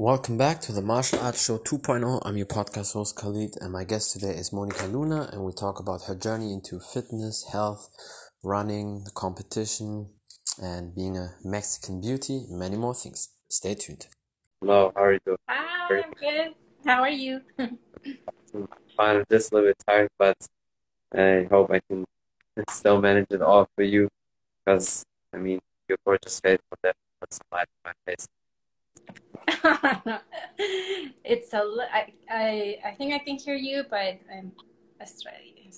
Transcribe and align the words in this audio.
Welcome 0.00 0.38
back 0.38 0.60
to 0.60 0.70
the 0.70 0.80
Martial 0.80 1.18
Arts 1.18 1.44
Show 1.44 1.58
2.0. 1.58 2.22
I'm 2.24 2.36
your 2.36 2.46
podcast 2.46 2.92
host 2.92 3.16
Khalid, 3.16 3.56
and 3.60 3.72
my 3.72 3.82
guest 3.82 4.12
today 4.12 4.30
is 4.30 4.52
Monica 4.52 4.86
Luna, 4.86 5.28
and 5.32 5.42
we 5.42 5.52
talk 5.52 5.80
about 5.80 6.04
her 6.04 6.14
journey 6.14 6.52
into 6.52 6.78
fitness, 6.78 7.48
health, 7.50 7.90
running, 8.44 9.02
the 9.02 9.10
competition, 9.10 10.10
and 10.62 10.94
being 10.94 11.16
a 11.16 11.34
Mexican 11.42 12.00
beauty, 12.00 12.46
many 12.48 12.76
more 12.76 12.94
things. 12.94 13.30
Stay 13.48 13.74
tuned. 13.74 14.06
Hello, 14.60 14.92
how 14.94 15.02
are 15.02 15.12
you 15.14 15.20
doing? 15.26 15.38
Hi, 15.48 16.02
I'm 16.04 16.12
good. 16.12 16.54
How 16.86 17.02
are 17.02 17.10
you? 17.10 17.40
I'm 17.58 17.78
fine. 18.96 19.16
I'm 19.16 19.24
just 19.28 19.50
a 19.50 19.54
little 19.56 19.70
bit 19.70 19.82
tired, 19.84 20.10
but 20.16 20.36
I 21.12 21.48
hope 21.50 21.72
I 21.72 21.80
can 21.90 22.04
still 22.70 23.00
manage 23.00 23.26
it 23.30 23.42
all 23.42 23.68
for 23.74 23.82
you 23.82 24.08
because, 24.64 25.04
I 25.34 25.38
mean, 25.38 25.58
your 25.88 25.98
gorgeous 26.06 26.38
face 26.38 26.60
will 26.70 26.78
definitely 26.84 27.18
put 27.20 27.34
some 27.34 27.46
light 27.50 27.66
on 27.84 27.92
my 28.06 28.12
face. 28.12 28.28
it's 31.24 31.52
a 31.54 31.58
I, 31.92 32.12
I 32.30 32.78
I 32.84 32.90
think 32.96 33.14
I 33.14 33.18
can 33.18 33.36
hear 33.36 33.54
you, 33.54 33.84
but 33.88 34.18
I'm 34.32 34.52
Australian. 35.00 35.72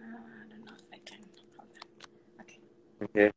Uh, 0.00 0.04
I 0.04 0.48
don't 0.48 0.64
know 0.64 0.72
if 0.76 0.84
I 0.92 0.98
can. 1.04 1.18
Okay. 2.40 2.60
Okay. 3.02 3.30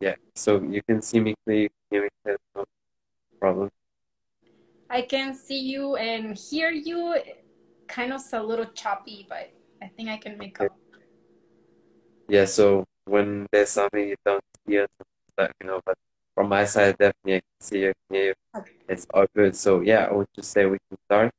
Yeah, 0.00 0.14
so 0.34 0.60
you 0.62 0.82
can 0.82 1.00
see 1.02 1.20
me 1.20 1.34
clearly, 1.44 1.70
me 1.90 2.08
clearly, 2.22 2.38
no 2.56 2.64
problem. 3.40 3.70
I 4.90 5.02
can 5.02 5.34
see 5.34 5.60
you 5.60 5.96
and 5.96 6.36
hear 6.36 6.70
you. 6.70 7.16
Kind 7.86 8.12
of 8.12 8.22
a 8.32 8.42
little 8.42 8.66
choppy, 8.74 9.26
but 9.28 9.52
I 9.82 9.88
think 9.88 10.08
I 10.08 10.16
can 10.16 10.38
make 10.38 10.60
Okay. 10.60 10.66
up. 10.66 10.78
Yeah, 12.28 12.46
so 12.46 12.84
when 13.04 13.46
there's 13.52 13.70
something 13.70 14.08
you 14.08 14.16
don't 14.24 14.42
hear, 14.66 14.86
let 15.36 15.52
me 15.60 15.66
know. 15.66 15.80
But 15.84 15.96
from 16.34 16.48
my 16.48 16.64
side, 16.64 16.98
definitely 16.98 17.36
I 17.36 17.40
can 17.40 17.60
see 17.60 17.78
you, 17.80 17.92
can 18.08 18.16
hear 18.16 18.26
you. 18.26 18.34
Okay. 18.56 18.72
It's 18.88 19.06
all 19.14 19.26
good. 19.34 19.56
So 19.56 19.80
yeah, 19.80 20.06
I 20.10 20.12
would 20.12 20.28
just 20.34 20.50
say 20.50 20.66
we 20.66 20.78
can 20.88 20.98
start. 21.06 21.30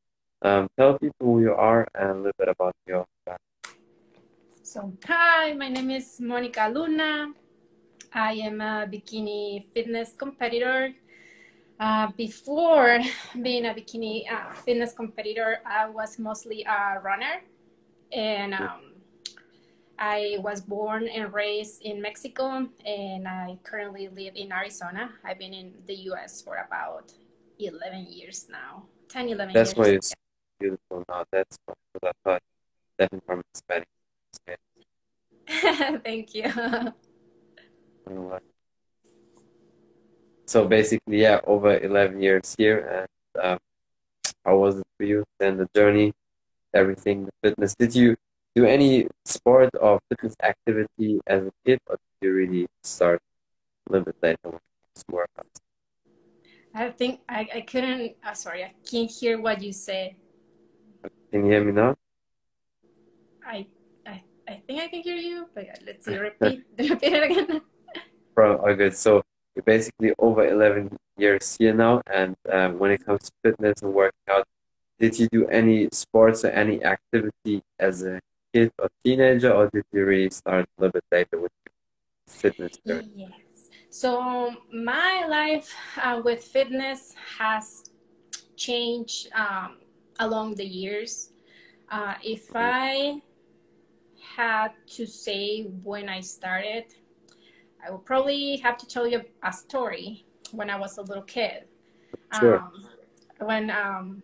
Um, 0.42 0.68
tell 0.78 0.98
people 0.98 1.26
who 1.28 1.42
you 1.42 1.54
are 1.54 1.88
and 1.96 2.10
a 2.10 2.16
little 2.16 2.32
bit 2.38 2.50
about 2.50 2.76
your 2.88 3.06
background. 3.26 3.40
So, 4.64 4.92
hi, 5.06 5.54
my 5.54 5.70
name 5.70 5.92
is 5.92 6.20
Monica 6.20 6.70
Luna. 6.74 7.34
I 8.14 8.34
am 8.34 8.62
a 8.62 8.88
bikini 8.88 9.64
fitness 9.74 10.14
competitor. 10.18 10.94
Uh, 11.80 12.08
before 12.16 13.00
being 13.42 13.66
a 13.66 13.74
bikini 13.74 14.32
uh, 14.32 14.54
fitness 14.54 14.94
competitor, 14.94 15.60
I 15.66 15.90
was 15.90 16.18
mostly 16.20 16.64
a 16.64 17.00
runner. 17.02 17.44
And 18.12 18.54
um, 18.54 18.95
I 19.98 20.38
was 20.40 20.62
born 20.62 21.08
and 21.08 21.34
raised 21.34 21.82
in 21.82 22.02
Mexico, 22.02 22.68
and 22.86 23.28
I 23.28 23.58
currently 23.64 24.10
live 24.10 24.36
in 24.36 24.52
Arizona. 24.52 25.12
I've 25.24 25.40
been 25.40 25.54
in 25.54 25.74
the 25.88 25.96
US 26.12 26.42
for 26.42 26.58
about 26.58 27.14
11 27.60 28.08
years 28.10 28.48
now 28.50 28.84
10, 29.10 29.30
11 29.30 29.54
That's 29.54 29.76
years. 29.76 29.78
why 29.78 29.88
you're 29.88 30.02
beautiful 30.60 31.04
now. 31.08 31.24
That's 31.32 31.58
why, 31.66 31.74
because 31.94 32.12
I 32.12 32.30
thought 32.30 32.42
definitely 33.00 33.26
from 33.26 33.42
Hispanic. 33.54 33.88
Okay. 34.50 35.98
Thank 36.04 36.36
you. 36.36 36.46
I 36.46 36.92
don't 38.06 38.16
know 38.16 38.22
why. 38.22 38.40
So 40.48 40.68
basically, 40.68 41.22
yeah, 41.22 41.40
over 41.46 41.78
11 41.78 42.22
years 42.22 42.56
here. 42.58 43.08
And 43.36 43.44
um, 43.44 43.60
how 44.46 44.58
was 44.58 44.80
it 44.80 44.88
for 44.98 45.06
you? 45.06 45.24
Then 45.40 45.58
the 45.58 45.70
journey, 45.74 46.14
everything, 46.74 47.26
the 47.26 47.32
fitness. 47.42 47.76
Did 47.76 47.96
you 47.96 48.16
do 48.56 48.66
any 48.66 49.08
sport 49.26 49.70
or 49.80 50.00
fitness 50.10 50.36
activity 50.42 51.20
as 51.28 51.44
a 51.44 51.52
kid, 51.66 51.80
or 51.88 51.98
did 51.98 52.28
you 52.28 52.34
really 52.34 52.68
start 52.84 53.22
a 53.88 53.92
little 53.92 54.06
bit 54.06 54.16
later 54.22 54.38
when 54.44 54.56
it 54.56 55.04
was? 55.10 55.46
I 56.74 56.90
think 56.90 57.22
I, 57.28 57.48
I 57.56 57.62
couldn't, 57.62 58.16
uh, 58.26 58.34
sorry, 58.34 58.64
I 58.64 58.74
can't 58.90 59.12
hear 59.12 59.40
what 59.42 59.62
you 59.62 59.72
said. 59.72 60.16
Can 61.32 61.46
you 61.46 61.52
hear 61.52 61.64
me 61.64 61.72
now? 61.72 61.96
I, 63.46 63.68
I, 64.08 64.24
I 64.48 64.62
think 64.68 64.82
I 64.82 64.88
can 64.88 65.02
hear 65.02 65.16
you, 65.16 65.48
but 65.54 65.66
let's 65.86 66.06
see, 66.06 66.18
repeat, 66.18 66.64
repeat 66.78 67.14
it 67.14 67.24
again. 67.24 67.62
Bro, 68.34 68.58
all 68.58 68.76
good. 68.76 68.96
So 68.96 69.22
you're 69.56 69.64
basically 69.64 70.14
over 70.18 70.46
11 70.46 70.96
years 71.18 71.56
here 71.58 71.74
now, 71.74 72.02
and 72.08 72.36
um, 72.52 72.80
when 72.80 72.92
it 72.92 73.06
comes 73.06 73.22
to 73.24 73.32
fitness 73.44 73.82
and 73.82 73.94
working 73.94 74.20
out, 74.30 74.46
did 75.00 75.20
you 75.20 75.28
do 75.30 75.48
any 75.48 75.90
sports 75.92 76.44
or 76.44 76.50
any 76.50 76.84
activity 76.84 77.62
as 77.80 78.04
a 78.04 78.20
kid 78.56 78.72
or 78.80 78.90
teenager, 79.04 79.52
or 79.52 79.70
did 79.74 79.84
you 79.92 80.06
really 80.06 80.30
start 80.30 80.66
a 80.66 80.82
little 80.82 80.94
bit 80.94 81.04
later 81.12 81.40
with 81.42 81.52
fitness 82.28 82.78
journey? 82.88 83.12
Yes. 83.16 83.32
So 83.90 84.54
my 84.74 85.26
life 85.28 85.74
uh, 86.02 86.22
with 86.24 86.44
fitness 86.44 87.14
has 87.40 87.84
changed 88.56 89.28
um, 89.34 89.78
along 90.20 90.56
the 90.56 90.66
years. 90.66 91.32
Uh, 91.90 92.16
if 92.24 92.56
I 92.56 93.22
had 94.38 94.72
to 94.96 95.06
say 95.06 95.64
when 95.84 96.10
I 96.10 96.22
started, 96.22 96.86
I 97.86 97.92
would 97.92 98.06
probably 98.06 98.58
have 98.58 98.78
to 98.78 98.88
tell 98.88 99.08
you 99.08 99.22
a 99.44 99.52
story 99.54 100.26
when 100.52 100.70
I 100.70 100.78
was 100.78 100.98
a 100.98 101.04
little 101.04 101.24
kid. 101.24 101.66
Sure. 102.40 102.60
Um, 102.60 102.88
when 103.40 103.70
um, 103.70 104.24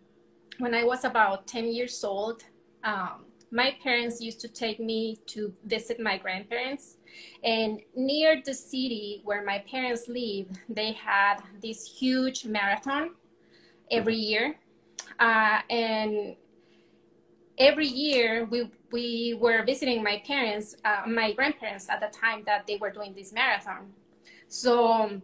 when 0.57 0.73
I 0.73 0.83
was 0.83 1.03
about 1.03 1.47
10 1.47 1.71
years 1.73 2.03
old, 2.03 2.43
um, 2.83 3.25
my 3.51 3.75
parents 3.83 4.21
used 4.21 4.39
to 4.41 4.47
take 4.47 4.79
me 4.79 5.19
to 5.27 5.53
visit 5.65 5.99
my 5.99 6.17
grandparents. 6.17 6.97
And 7.43 7.81
near 7.95 8.41
the 8.43 8.53
city 8.53 9.21
where 9.25 9.43
my 9.43 9.59
parents 9.69 10.07
live, 10.07 10.47
they 10.69 10.93
had 10.93 11.41
this 11.61 11.85
huge 11.85 12.45
marathon 12.45 13.11
every 13.91 14.15
year. 14.15 14.55
Uh, 15.19 15.59
and 15.69 16.35
every 17.57 17.87
year 17.87 18.45
we, 18.45 18.71
we 18.91 19.37
were 19.39 19.63
visiting 19.65 20.01
my 20.01 20.23
parents, 20.25 20.75
uh, 20.85 21.03
my 21.07 21.33
grandparents 21.33 21.89
at 21.89 21.99
the 21.99 22.07
time 22.07 22.43
that 22.45 22.65
they 22.67 22.77
were 22.77 22.89
doing 22.89 23.13
this 23.13 23.33
marathon. 23.33 23.91
So 24.47 25.21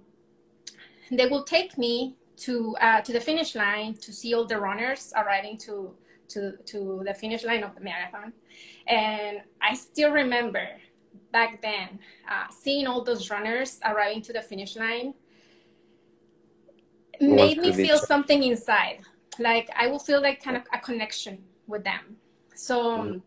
they 1.10 1.28
will 1.28 1.44
take 1.44 1.78
me 1.78 2.18
to 2.38 2.76
uh, 2.82 3.02
to 3.02 3.14
the 3.14 3.20
finish 3.20 3.56
line 3.56 3.96
to 3.96 4.14
see 4.14 4.34
all 4.34 4.46
the 4.46 4.60
runners 4.60 5.12
arriving 5.16 5.58
to 5.58 5.96
to 6.30 6.58
to 6.66 7.04
the 7.06 7.14
finish 7.14 7.44
line 7.44 7.64
of 7.64 7.74
the 7.76 7.82
marathon, 7.82 8.34
and 8.88 9.42
I 9.62 9.74
still 9.76 10.12
remember 10.12 10.68
back 11.32 11.62
then 11.62 12.00
uh, 12.30 12.48
seeing 12.52 12.88
all 12.88 13.04
those 13.04 13.30
runners 13.30 13.80
arriving 13.86 14.22
to 14.24 14.34
the 14.34 14.42
finish 14.42 14.76
line 14.76 15.14
made 17.20 17.58
me 17.58 17.72
feel 17.72 17.98
so- 17.98 18.06
something 18.06 18.44
inside, 18.44 19.00
like 19.40 19.70
I 19.76 19.88
will 19.88 20.00
feel 20.00 20.22
like 20.22 20.42
kind 20.44 20.58
of 20.58 20.64
a 20.74 20.80
connection 20.80 21.44
with 21.68 21.84
them. 21.84 22.18
So 22.56 22.76
Mhm. 22.98 23.22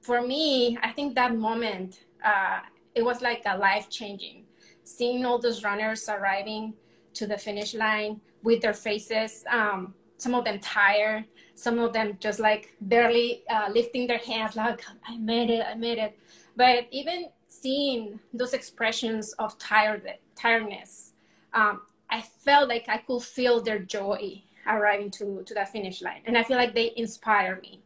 for 0.00 0.20
me, 0.22 0.78
I 0.82 0.90
think 0.92 1.14
that 1.14 1.34
moment 1.36 2.04
uh, 2.24 2.60
it 2.94 3.02
was 3.04 3.20
like 3.20 3.42
a 3.46 3.56
life 3.58 3.88
changing. 3.90 4.46
Seeing 4.84 5.24
all 5.26 5.38
those 5.38 5.64
runners 5.64 6.08
arriving 6.08 6.74
to 7.14 7.26
the 7.26 7.36
finish 7.36 7.74
line 7.74 8.20
with 8.42 8.60
their 8.62 8.74
faces, 8.74 9.44
um, 9.48 9.94
some 10.18 10.34
of 10.34 10.44
them 10.44 10.58
tired, 10.60 11.24
some 11.54 11.78
of 11.78 11.92
them 11.92 12.16
just 12.20 12.40
like 12.40 12.74
barely 12.80 13.42
uh, 13.48 13.68
lifting 13.72 14.06
their 14.06 14.18
hands, 14.18 14.56
like 14.56 14.82
I 15.06 15.16
made 15.18 15.50
it, 15.50 15.64
I 15.66 15.74
made 15.74 15.98
it. 15.98 16.18
But 16.56 16.86
even 16.90 17.28
seeing 17.46 18.20
those 18.32 18.52
expressions 18.52 19.32
of 19.34 19.58
tired 19.58 20.02
tiredness, 20.36 21.12
um, 21.54 21.82
I 22.10 22.20
felt 22.20 22.68
like 22.68 22.88
I 22.88 22.98
could 22.98 23.22
feel 23.22 23.62
their 23.62 23.78
joy 23.78 24.42
arriving 24.66 25.10
to 25.10 25.42
to 25.44 25.54
that 25.54 25.72
finish 25.72 26.02
line, 26.02 26.22
and 26.26 26.36
I 26.36 26.42
feel 26.42 26.56
like 26.56 26.74
they 26.74 26.92
inspire 26.96 27.60
me. 27.62 27.82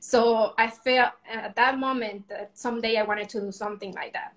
So 0.00 0.54
I 0.58 0.68
felt 0.68 1.12
at 1.30 1.54
that 1.56 1.78
moment 1.78 2.28
that 2.28 2.56
someday 2.58 2.96
I 2.96 3.02
wanted 3.02 3.28
to 3.30 3.40
do 3.40 3.52
something 3.52 3.92
like 3.94 4.14
that. 4.14 4.32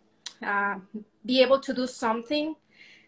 Uh, 0.45 0.79
be 1.25 1.41
able 1.41 1.59
to 1.59 1.73
do 1.73 1.85
something 1.85 2.55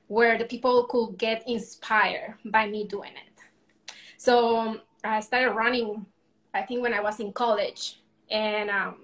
where 0.08 0.38
the 0.38 0.46
people 0.46 0.86
could 0.86 1.18
get 1.18 1.44
inspired 1.48 2.36
by 2.46 2.68
me 2.68 2.86
doing 2.86 3.12
it. 3.12 3.94
So 4.18 4.80
I 5.04 5.20
started 5.20 5.52
running, 5.52 6.06
I 6.54 6.62
think 6.62 6.82
when 6.82 6.94
I 6.94 7.02
was 7.02 7.20
in 7.20 7.34
college. 7.34 8.02
And, 8.30 8.70
um, 8.70 8.96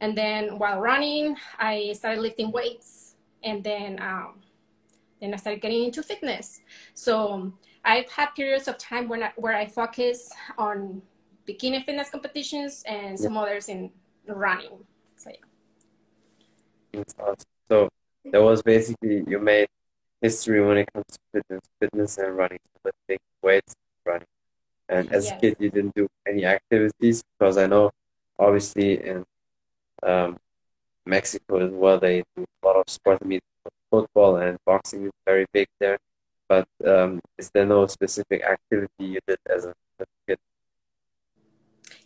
and 0.00 0.16
then 0.16 0.58
while 0.58 0.80
running, 0.80 1.36
I 1.58 1.92
started 1.94 2.20
lifting 2.20 2.50
weights. 2.50 3.16
And 3.44 3.62
then, 3.62 4.00
um, 4.00 4.40
then 5.20 5.34
I 5.34 5.36
started 5.36 5.60
getting 5.60 5.84
into 5.84 6.02
fitness. 6.02 6.60
So 6.94 7.52
I've 7.84 8.10
had 8.10 8.30
periods 8.34 8.68
of 8.68 8.78
time 8.78 9.08
when 9.08 9.22
I, 9.22 9.32
where 9.36 9.56
I 9.56 9.66
focus 9.66 10.30
on 10.58 11.02
bikini 11.48 11.84
fitness 11.84 12.10
competitions 12.10 12.82
and 12.86 13.18
some 13.18 13.36
others 13.36 13.68
in 13.68 13.90
running. 14.26 14.78
So 15.16 15.30
yeah. 16.94 17.02
Awesome. 17.18 17.36
So 17.68 17.88
that 18.30 18.42
was 18.42 18.62
basically 18.62 19.24
you 19.26 19.38
made 19.38 19.68
history 20.20 20.64
when 20.64 20.78
it 20.78 20.88
comes 20.92 21.04
to 21.08 21.18
fitness, 21.32 21.60
fitness 21.80 22.18
and 22.18 22.36
running, 22.36 22.58
lifting 22.84 23.18
weights, 23.42 23.74
running. 24.06 24.26
And 24.92 25.10
as 25.10 25.30
a 25.30 25.36
kid, 25.40 25.56
you 25.58 25.70
didn't 25.70 25.94
do 25.94 26.06
any 26.28 26.44
activities 26.44 27.24
because 27.32 27.56
I 27.56 27.66
know, 27.66 27.90
obviously, 28.38 29.00
in 29.00 29.24
um, 30.02 30.36
Mexico 31.06 31.66
as 31.66 31.72
well, 31.72 31.98
they 31.98 32.22
do 32.36 32.44
a 32.62 32.66
lot 32.66 32.76
of 32.76 32.84
sports. 32.88 33.20
I 33.24 33.26
mean, 33.26 33.40
football 33.90 34.36
and 34.36 34.58
boxing 34.66 35.06
is 35.06 35.12
very 35.24 35.46
big 35.52 35.66
there. 35.80 35.98
but 36.48 36.68
um, 36.84 37.20
is 37.38 37.50
there 37.54 37.64
no 37.64 37.86
specific 37.86 38.42
activity 38.44 39.16
you 39.16 39.20
did 39.26 39.38
as 39.48 39.64
a 39.64 39.72
kid? 40.28 40.38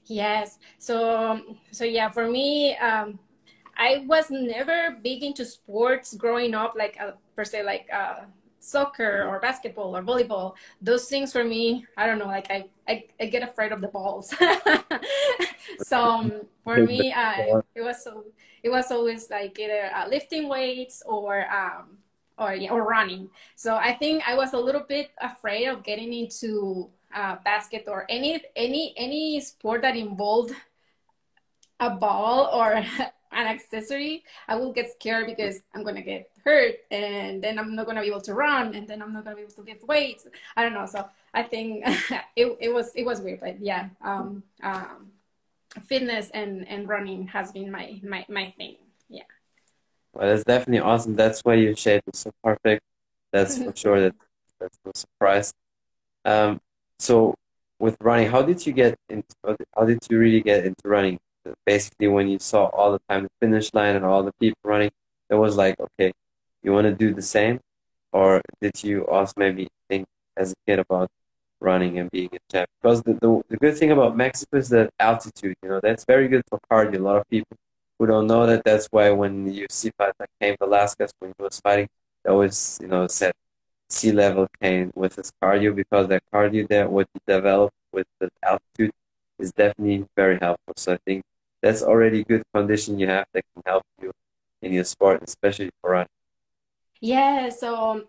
Yes. 0.06 0.58
So 0.78 1.40
so 1.72 1.84
yeah, 1.84 2.08
for 2.10 2.30
me, 2.30 2.76
um, 2.78 3.18
I 3.76 4.04
was 4.06 4.30
never 4.30 4.96
big 5.02 5.24
into 5.24 5.44
sports 5.44 6.14
growing 6.14 6.54
up, 6.54 6.74
like 6.78 6.96
uh, 7.00 7.18
per 7.34 7.44
se, 7.44 7.64
like 7.64 7.90
uh, 7.92 8.30
soccer 8.60 9.24
or 9.28 9.40
basketball 9.40 9.96
or 9.96 10.02
volleyball. 10.02 10.54
Those 10.80 11.08
things 11.08 11.32
for 11.32 11.44
me, 11.44 11.86
I 11.96 12.06
don't 12.06 12.18
know, 12.18 12.26
like 12.26 12.50
I 12.50 12.66
I, 12.88 13.04
I 13.20 13.26
get 13.26 13.42
afraid 13.42 13.72
of 13.72 13.80
the 13.80 13.88
balls. 13.88 14.34
so 15.82 16.00
um, 16.00 16.32
for 16.64 16.78
me, 16.78 17.12
uh, 17.12 17.60
it 17.74 17.82
was 17.82 18.02
so 18.02 18.24
it 18.62 18.70
was 18.70 18.90
always 18.90 19.30
like 19.30 19.58
either 19.58 19.90
uh, 19.94 20.08
lifting 20.08 20.48
weights 20.48 21.02
or 21.06 21.46
um, 21.52 21.98
or 22.38 22.54
yeah, 22.54 22.70
or 22.70 22.84
running. 22.84 23.30
So 23.54 23.76
I 23.76 23.94
think 23.94 24.22
I 24.26 24.34
was 24.34 24.52
a 24.52 24.58
little 24.58 24.84
bit 24.88 25.10
afraid 25.20 25.66
of 25.66 25.82
getting 25.82 26.12
into 26.12 26.90
uh, 27.14 27.36
basket 27.44 27.84
or 27.88 28.06
any 28.08 28.42
any 28.54 28.94
any 28.96 29.40
sport 29.40 29.82
that 29.82 29.96
involved 29.96 30.52
a 31.80 31.90
ball 31.90 32.50
or 32.52 32.72
an 33.32 33.46
accessory, 33.46 34.24
I 34.48 34.56
will 34.56 34.72
get 34.72 34.90
scared 34.92 35.26
because 35.26 35.60
I'm 35.74 35.84
gonna 35.84 36.02
get 36.02 36.30
hurt 36.46 36.76
and 36.92 37.42
then 37.42 37.58
I'm 37.58 37.74
not 37.74 37.86
gonna 37.86 38.00
be 38.00 38.06
able 38.06 38.20
to 38.22 38.34
run 38.34 38.74
and 38.74 38.86
then 38.86 39.02
I'm 39.02 39.12
not 39.12 39.24
gonna 39.24 39.36
be 39.36 39.42
able 39.42 39.52
to 39.52 39.62
lift 39.62 39.84
weights. 39.84 40.26
I 40.56 40.62
don't 40.62 40.72
know. 40.72 40.86
So 40.86 41.04
I 41.34 41.42
think 41.42 41.84
it, 42.36 42.56
it 42.60 42.72
was 42.72 42.92
it 42.94 43.04
was 43.04 43.20
weird, 43.20 43.40
but 43.40 43.60
yeah, 43.60 43.88
um, 44.00 44.44
um, 44.62 45.10
fitness 45.84 46.30
and 46.32 46.66
and 46.68 46.88
running 46.88 47.26
has 47.28 47.52
been 47.52 47.70
my 47.70 48.00
my 48.02 48.24
my 48.28 48.54
thing. 48.56 48.76
Yeah. 49.08 49.24
Well, 50.12 50.28
that's 50.28 50.44
definitely 50.44 50.80
awesome. 50.80 51.16
That's 51.16 51.40
why 51.42 51.54
your 51.54 51.76
shape 51.76 52.04
is 52.12 52.20
so 52.20 52.30
perfect. 52.42 52.82
That's 53.32 53.58
for 53.58 53.74
sure. 53.74 54.00
That 54.00 54.14
that's 54.60 54.78
no 54.84 54.92
surprise. 54.94 55.52
Um, 56.24 56.60
so 56.98 57.34
with 57.78 57.96
running, 58.00 58.30
how 58.30 58.42
did 58.42 58.64
you 58.64 58.72
get 58.72 58.96
into? 59.08 59.34
How 59.76 59.84
did 59.84 59.98
you 60.08 60.18
really 60.18 60.40
get 60.40 60.64
into 60.64 60.82
running? 60.84 61.18
Basically, 61.64 62.08
when 62.08 62.28
you 62.28 62.38
saw 62.38 62.66
all 62.66 62.92
the 62.92 63.00
time 63.08 63.24
the 63.24 63.30
finish 63.40 63.72
line 63.74 63.96
and 63.96 64.04
all 64.04 64.22
the 64.22 64.32
people 64.40 64.58
running, 64.64 64.90
it 65.28 65.34
was 65.34 65.56
like, 65.56 65.76
okay, 65.78 66.12
you 66.66 66.72
want 66.72 66.86
to 66.86 66.94
do 66.94 67.14
the 67.14 67.22
same, 67.22 67.60
or 68.12 68.42
did 68.60 68.82
you 68.84 69.06
also 69.06 69.34
maybe 69.36 69.68
think 69.88 70.06
as 70.36 70.52
a 70.52 70.56
kid 70.66 70.78
about 70.80 71.08
running 71.60 71.98
and 71.98 72.10
being 72.10 72.28
a 72.32 72.38
champ? 72.52 72.68
Because 72.82 73.02
the, 73.02 73.14
the 73.14 73.42
the 73.48 73.56
good 73.56 73.76
thing 73.78 73.92
about 73.92 74.16
Mexico 74.16 74.58
is 74.58 74.68
that 74.70 74.90
altitude. 74.98 75.56
You 75.62 75.68
know, 75.70 75.80
that's 75.82 76.04
very 76.04 76.28
good 76.28 76.42
for 76.48 76.58
cardio. 76.70 76.96
A 76.96 77.02
lot 77.02 77.16
of 77.18 77.28
people 77.30 77.56
who 77.98 78.06
don't 78.06 78.26
know 78.26 78.46
that, 78.46 78.64
that's 78.64 78.88
why 78.90 79.10
when 79.10 79.46
UFC 79.52 79.90
fight 79.96 80.12
that 80.18 80.28
Cain 80.40 80.56
Velasquez 80.58 81.12
when 81.18 81.32
he 81.36 81.42
was 81.42 81.60
fighting, 81.60 81.88
they 82.24 82.30
always, 82.30 82.78
you 82.82 82.88
know, 82.88 83.06
said 83.06 83.32
sea 83.88 84.12
level 84.12 84.48
came 84.60 84.92
with 84.94 85.16
his 85.16 85.32
cardio 85.42 85.74
because 85.74 86.08
that 86.08 86.22
cardio 86.32 86.66
there, 86.68 86.88
what 86.88 87.08
develop 87.26 87.72
with 87.92 88.06
the 88.20 88.28
altitude 88.42 88.90
is 89.38 89.52
definitely 89.52 90.06
very 90.16 90.38
helpful. 90.40 90.74
So 90.76 90.94
I 90.94 90.98
think 91.06 91.22
that's 91.62 91.82
already 91.82 92.24
good 92.24 92.42
condition 92.52 92.98
you 92.98 93.06
have 93.06 93.26
that 93.32 93.44
can 93.54 93.62
help 93.64 93.84
you 94.02 94.12
in 94.62 94.72
your 94.72 94.84
sport, 94.84 95.22
especially 95.22 95.70
for 95.80 95.90
running. 95.92 96.08
Yeah, 97.00 97.48
so 97.50 98.04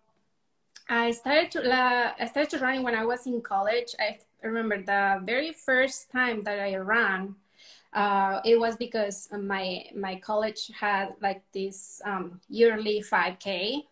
I 0.89 1.11
started 1.11 1.51
to 1.51 1.71
uh, 1.71 2.13
I 2.19 2.25
started 2.27 2.49
to 2.51 2.59
running 2.59 2.83
when 2.83 2.95
I 2.95 3.05
was 3.05 3.27
in 3.27 3.41
college. 3.41 3.95
I 3.99 4.19
remember 4.41 4.81
the 4.81 5.21
very 5.25 5.51
first 5.53 6.11
time 6.11 6.43
that 6.43 6.59
I 6.59 6.75
ran 6.77 7.35
uh, 7.93 8.41
it 8.45 8.59
was 8.59 8.75
because 8.77 9.27
my 9.31 9.85
my 9.95 10.15
college 10.19 10.71
had 10.79 11.15
like 11.21 11.41
this 11.53 12.01
um, 12.05 12.39
yearly 12.49 13.01
5K, 13.01 13.83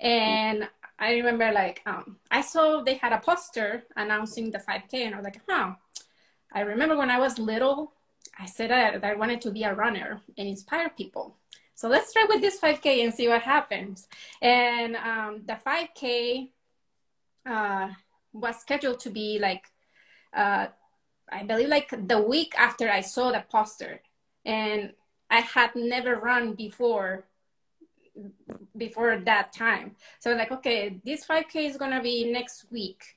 and 0.00 0.68
I 0.98 1.12
remember 1.14 1.50
like 1.52 1.82
um, 1.86 2.18
I 2.30 2.40
saw 2.42 2.82
they 2.82 2.94
had 2.94 3.12
a 3.12 3.18
poster 3.18 3.84
announcing 3.96 4.50
the 4.50 4.58
5K, 4.58 5.06
and 5.06 5.14
I 5.14 5.18
was 5.18 5.24
like, 5.24 5.40
huh. 5.48 5.74
I 6.54 6.60
remember 6.60 6.96
when 6.96 7.10
I 7.10 7.18
was 7.18 7.38
little, 7.38 7.92
I 8.38 8.44
said 8.46 8.70
that 8.70 9.02
I 9.02 9.14
wanted 9.14 9.40
to 9.42 9.50
be 9.50 9.64
a 9.64 9.74
runner 9.74 10.20
and 10.36 10.46
inspire 10.46 10.90
people. 10.90 11.34
So 11.82 11.88
let's 11.88 12.12
try 12.12 12.26
with 12.28 12.40
this 12.40 12.60
5K 12.60 13.02
and 13.02 13.12
see 13.12 13.26
what 13.26 13.42
happens. 13.42 14.06
And 14.40 14.94
um, 14.94 15.42
the 15.44 15.58
5K 15.66 16.50
uh, 17.44 17.88
was 18.32 18.60
scheduled 18.60 19.00
to 19.00 19.10
be 19.10 19.40
like 19.40 19.64
uh, 20.32 20.68
I 21.28 21.42
believe 21.42 21.68
like 21.68 21.92
the 22.06 22.22
week 22.22 22.54
after 22.56 22.88
I 22.88 23.00
saw 23.00 23.32
the 23.32 23.42
poster, 23.50 24.00
and 24.44 24.92
I 25.28 25.40
had 25.40 25.74
never 25.74 26.14
run 26.14 26.54
before 26.54 27.24
before 28.76 29.18
that 29.18 29.52
time. 29.52 29.96
So 30.20 30.30
like, 30.34 30.52
okay, 30.52 31.00
this 31.04 31.26
5K 31.26 31.68
is 31.68 31.76
gonna 31.78 32.00
be 32.00 32.30
next 32.30 32.66
week. 32.70 33.16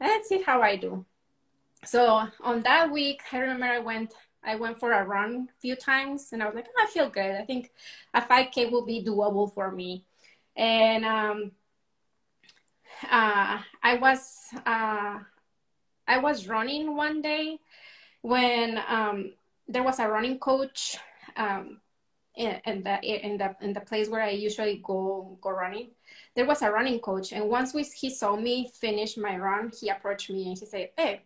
Let's 0.00 0.28
see 0.28 0.42
how 0.42 0.60
I 0.60 0.74
do. 0.74 1.06
So 1.84 2.26
on 2.42 2.62
that 2.62 2.90
week, 2.90 3.20
I 3.30 3.38
remember 3.38 3.66
I 3.66 3.78
went 3.78 4.12
I 4.44 4.56
went 4.56 4.78
for 4.78 4.92
a 4.92 5.04
run 5.04 5.48
a 5.50 5.60
few 5.60 5.76
times, 5.76 6.32
and 6.32 6.42
I 6.42 6.46
was 6.46 6.54
like, 6.54 6.66
oh, 6.68 6.84
I 6.84 6.90
feel 6.90 7.08
good. 7.08 7.36
I 7.36 7.44
think 7.44 7.70
a 8.12 8.20
5K 8.20 8.70
will 8.70 8.84
be 8.84 9.04
doable 9.04 9.52
for 9.52 9.70
me. 9.70 10.04
And 10.56 11.04
um, 11.04 11.52
uh, 13.10 13.58
I 13.82 13.94
was 13.94 14.38
uh, 14.66 15.18
I 16.06 16.18
was 16.18 16.48
running 16.48 16.96
one 16.96 17.22
day 17.22 17.58
when 18.22 18.80
um, 18.88 19.32
there 19.68 19.82
was 19.82 19.98
a 19.98 20.08
running 20.08 20.38
coach 20.38 20.98
um, 21.36 21.80
in, 22.36 22.60
in, 22.66 22.82
the 22.82 23.00
in 23.02 23.38
the 23.38 23.56
in 23.60 23.72
the 23.72 23.80
place 23.80 24.08
where 24.08 24.22
I 24.22 24.30
usually 24.30 24.82
go 24.84 25.38
go 25.40 25.50
running. 25.50 25.90
There 26.34 26.46
was 26.46 26.62
a 26.62 26.70
running 26.70 26.98
coach, 27.00 27.32
and 27.32 27.48
once 27.48 27.74
we, 27.74 27.82
he 27.82 28.10
saw 28.10 28.36
me 28.36 28.70
finish 28.74 29.16
my 29.16 29.36
run, 29.36 29.70
he 29.80 29.88
approached 29.88 30.30
me 30.30 30.48
and 30.48 30.58
he 30.58 30.66
said, 30.66 30.90
"Hey, 30.96 31.22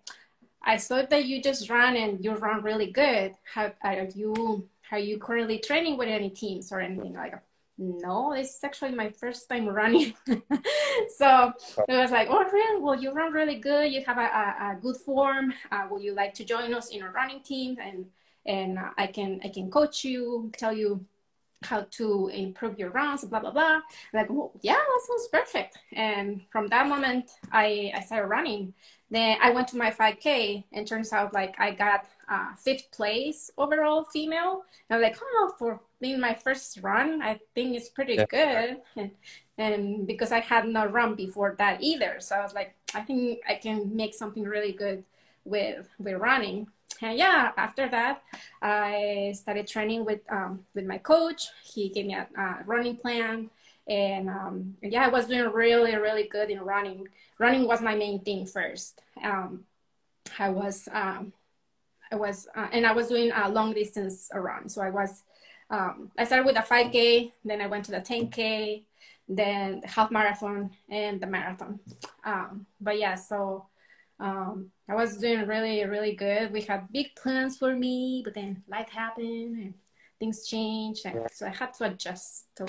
I 0.67 0.77
saw 0.77 1.03
that 1.03 1.25
you 1.25 1.41
just 1.41 1.71
ran 1.71 1.97
and 1.97 2.23
you 2.23 2.35
run 2.35 2.63
really 2.63 2.91
good. 2.91 3.35
How 3.55 3.73
are 3.83 4.09
you? 4.15 4.69
Are 4.91 4.99
you 4.99 5.19
currently 5.19 5.59
training 5.59 5.97
with 5.97 6.09
any 6.09 6.31
teams 6.31 6.73
or 6.73 6.81
anything 6.81 7.15
like 7.15 7.33
that?" 7.33 7.47
no, 7.79 8.35
this 8.35 8.57
is 8.57 8.65
actually 8.65 8.93
my 8.93 9.11
first 9.11 9.49
time 9.49 9.69
running. 9.69 10.15
so 11.17 11.53
it 11.89 11.97
was 11.97 12.11
like, 12.11 12.29
oh, 12.31 12.45
really? 12.51 12.83
Well, 12.83 13.01
you 13.01 13.13
run 13.13 13.33
really 13.33 13.57
good. 13.57 13.93
You 13.93 14.03
have 14.07 14.17
a, 14.17 14.23
a, 14.23 14.73
a 14.73 14.79
good 14.81 14.97
form. 14.97 15.53
Uh, 15.71 15.87
would 15.91 16.03
you 16.03 16.15
like 16.15 16.33
to 16.35 16.45
join 16.45 16.73
us 16.73 16.89
in 16.89 17.03
a 17.03 17.11
running 17.11 17.41
team? 17.41 17.77
And 17.83 18.07
and 18.47 18.79
uh, 18.79 18.91
I 18.97 19.09
can 19.09 19.41
I 19.45 19.49
can 19.49 19.71
coach 19.71 20.05
you, 20.05 20.51
tell 20.57 20.73
you 20.73 21.05
how 21.63 21.87
to 21.91 22.29
improve 22.29 22.79
your 22.79 22.91
runs, 22.91 23.25
blah 23.25 23.41
blah 23.41 23.51
blah. 23.51 23.81
like, 24.13 24.29
well, 24.31 24.53
yeah, 24.63 24.75
that 24.75 25.01
sounds 25.07 25.29
perfect. 25.29 25.79
And 25.93 26.43
from 26.51 26.69
that 26.69 26.89
moment, 26.89 27.31
I 27.53 27.93
I 27.95 28.01
started 28.01 28.29
running. 28.29 28.75
Then 29.11 29.39
I 29.41 29.51
went 29.51 29.69
to 29.69 29.77
my 29.77 29.91
5K, 29.91 30.65
and 30.73 30.87
turns 30.87 31.13
out 31.13 31.33
like 31.33 31.55
I 31.59 31.71
got 31.71 32.07
uh, 32.29 32.55
fifth 32.59 32.91
place 32.91 33.51
overall 33.57 34.05
female. 34.05 34.63
And 34.91 34.97
I'm 34.97 35.03
like, 35.03 35.19
oh, 35.23 35.53
for 35.59 35.81
being 36.01 36.21
my 36.21 36.35
first 36.35 36.81
run, 36.83 37.23
I 37.23 37.39
think 37.55 37.77
it's 37.77 37.89
pretty 37.89 38.15
yeah. 38.15 38.27
good. 38.27 38.77
And, 38.97 39.11
and 39.59 40.07
because 40.07 40.33
I 40.33 40.41
had 40.41 40.67
not 40.67 40.93
run 40.93 41.15
before 41.15 41.55
that 41.59 41.83
either, 41.83 42.17
so 42.19 42.37
I 42.37 42.43
was 42.43 42.53
like, 42.53 42.75
I 42.95 43.01
think 43.03 43.41
I 43.49 43.55
can 43.55 43.95
make 43.95 44.15
something 44.15 44.43
really 44.43 44.73
good 44.73 45.05
with 45.45 45.89
with 45.99 46.21
running. 46.21 46.67
And 47.03 47.19
yeah, 47.19 47.53
after 47.57 47.89
that, 47.89 48.23
I 48.63 49.33
started 49.35 49.67
training 49.67 50.05
with 50.05 50.21
um, 50.31 50.65
with 50.75 50.87
my 50.87 50.99
coach. 50.99 51.49
He 51.65 51.89
gave 51.89 52.07
me 52.07 52.15
a, 52.15 52.27
a 52.39 52.65
running 52.65 52.97
plan, 52.97 53.51
and, 53.89 54.29
um, 54.29 54.77
yeah, 54.83 55.05
I 55.05 55.09
was 55.09 55.27
doing 55.27 55.53
really 55.53 55.97
really 55.97 56.29
good 56.29 56.51
in 56.51 56.61
running. 56.61 57.09
Running 57.39 57.67
was 57.67 57.81
my 57.81 57.95
main 57.95 58.21
thing 58.21 58.47
first. 58.47 59.03
Um, 59.23 59.65
I 60.39 60.51
was 60.51 60.89
um, 60.93 61.33
I 62.11 62.17
was, 62.17 62.49
uh, 62.55 62.69
and 62.73 62.87
I 62.87 62.93
was 62.93 63.09
doing 63.09 63.33
a 63.33 63.49
long 63.49 63.73
distance 63.73 64.31
run. 64.33 64.69
So 64.69 64.83
I 64.83 64.91
was, 64.91 65.23
um, 65.71 66.11
I 66.19 66.25
started 66.25 66.47
with 66.47 66.57
a 66.57 66.63
5K, 66.63 67.33
then 67.45 67.61
I 67.61 67.67
went 67.67 67.85
to 67.87 67.91
the 67.91 68.01
10K, 68.01 68.85
then 69.29 69.81
the 69.81 69.89
half 69.89 70.11
marathon 70.11 70.71
and 70.89 71.21
the 71.21 71.27
marathon. 71.27 71.81
Um, 72.25 72.67
but 72.81 72.99
yeah, 72.99 73.17
so 73.17 73.67
um, 74.19 74.71
I 74.89 74.95
was 74.95 75.19
doing 75.19 75.47
really, 75.47 75.85
really 75.85 76.15
good. 76.15 76.53
We 76.53 76.63
had 76.63 76.91
big 76.93 77.15
plans 77.17 77.59
for 77.59 77.75
me, 77.75 78.23
but 78.25 78.35
then 78.35 78.63
life 78.69 78.89
happened 78.89 79.57
and 79.57 79.75
things 80.19 80.47
changed. 80.47 81.05
And 81.05 81.27
so 81.33 81.47
I 81.47 81.51
had 81.51 81.75
to 81.75 81.85
adjust. 81.85 82.47
To, 82.57 82.67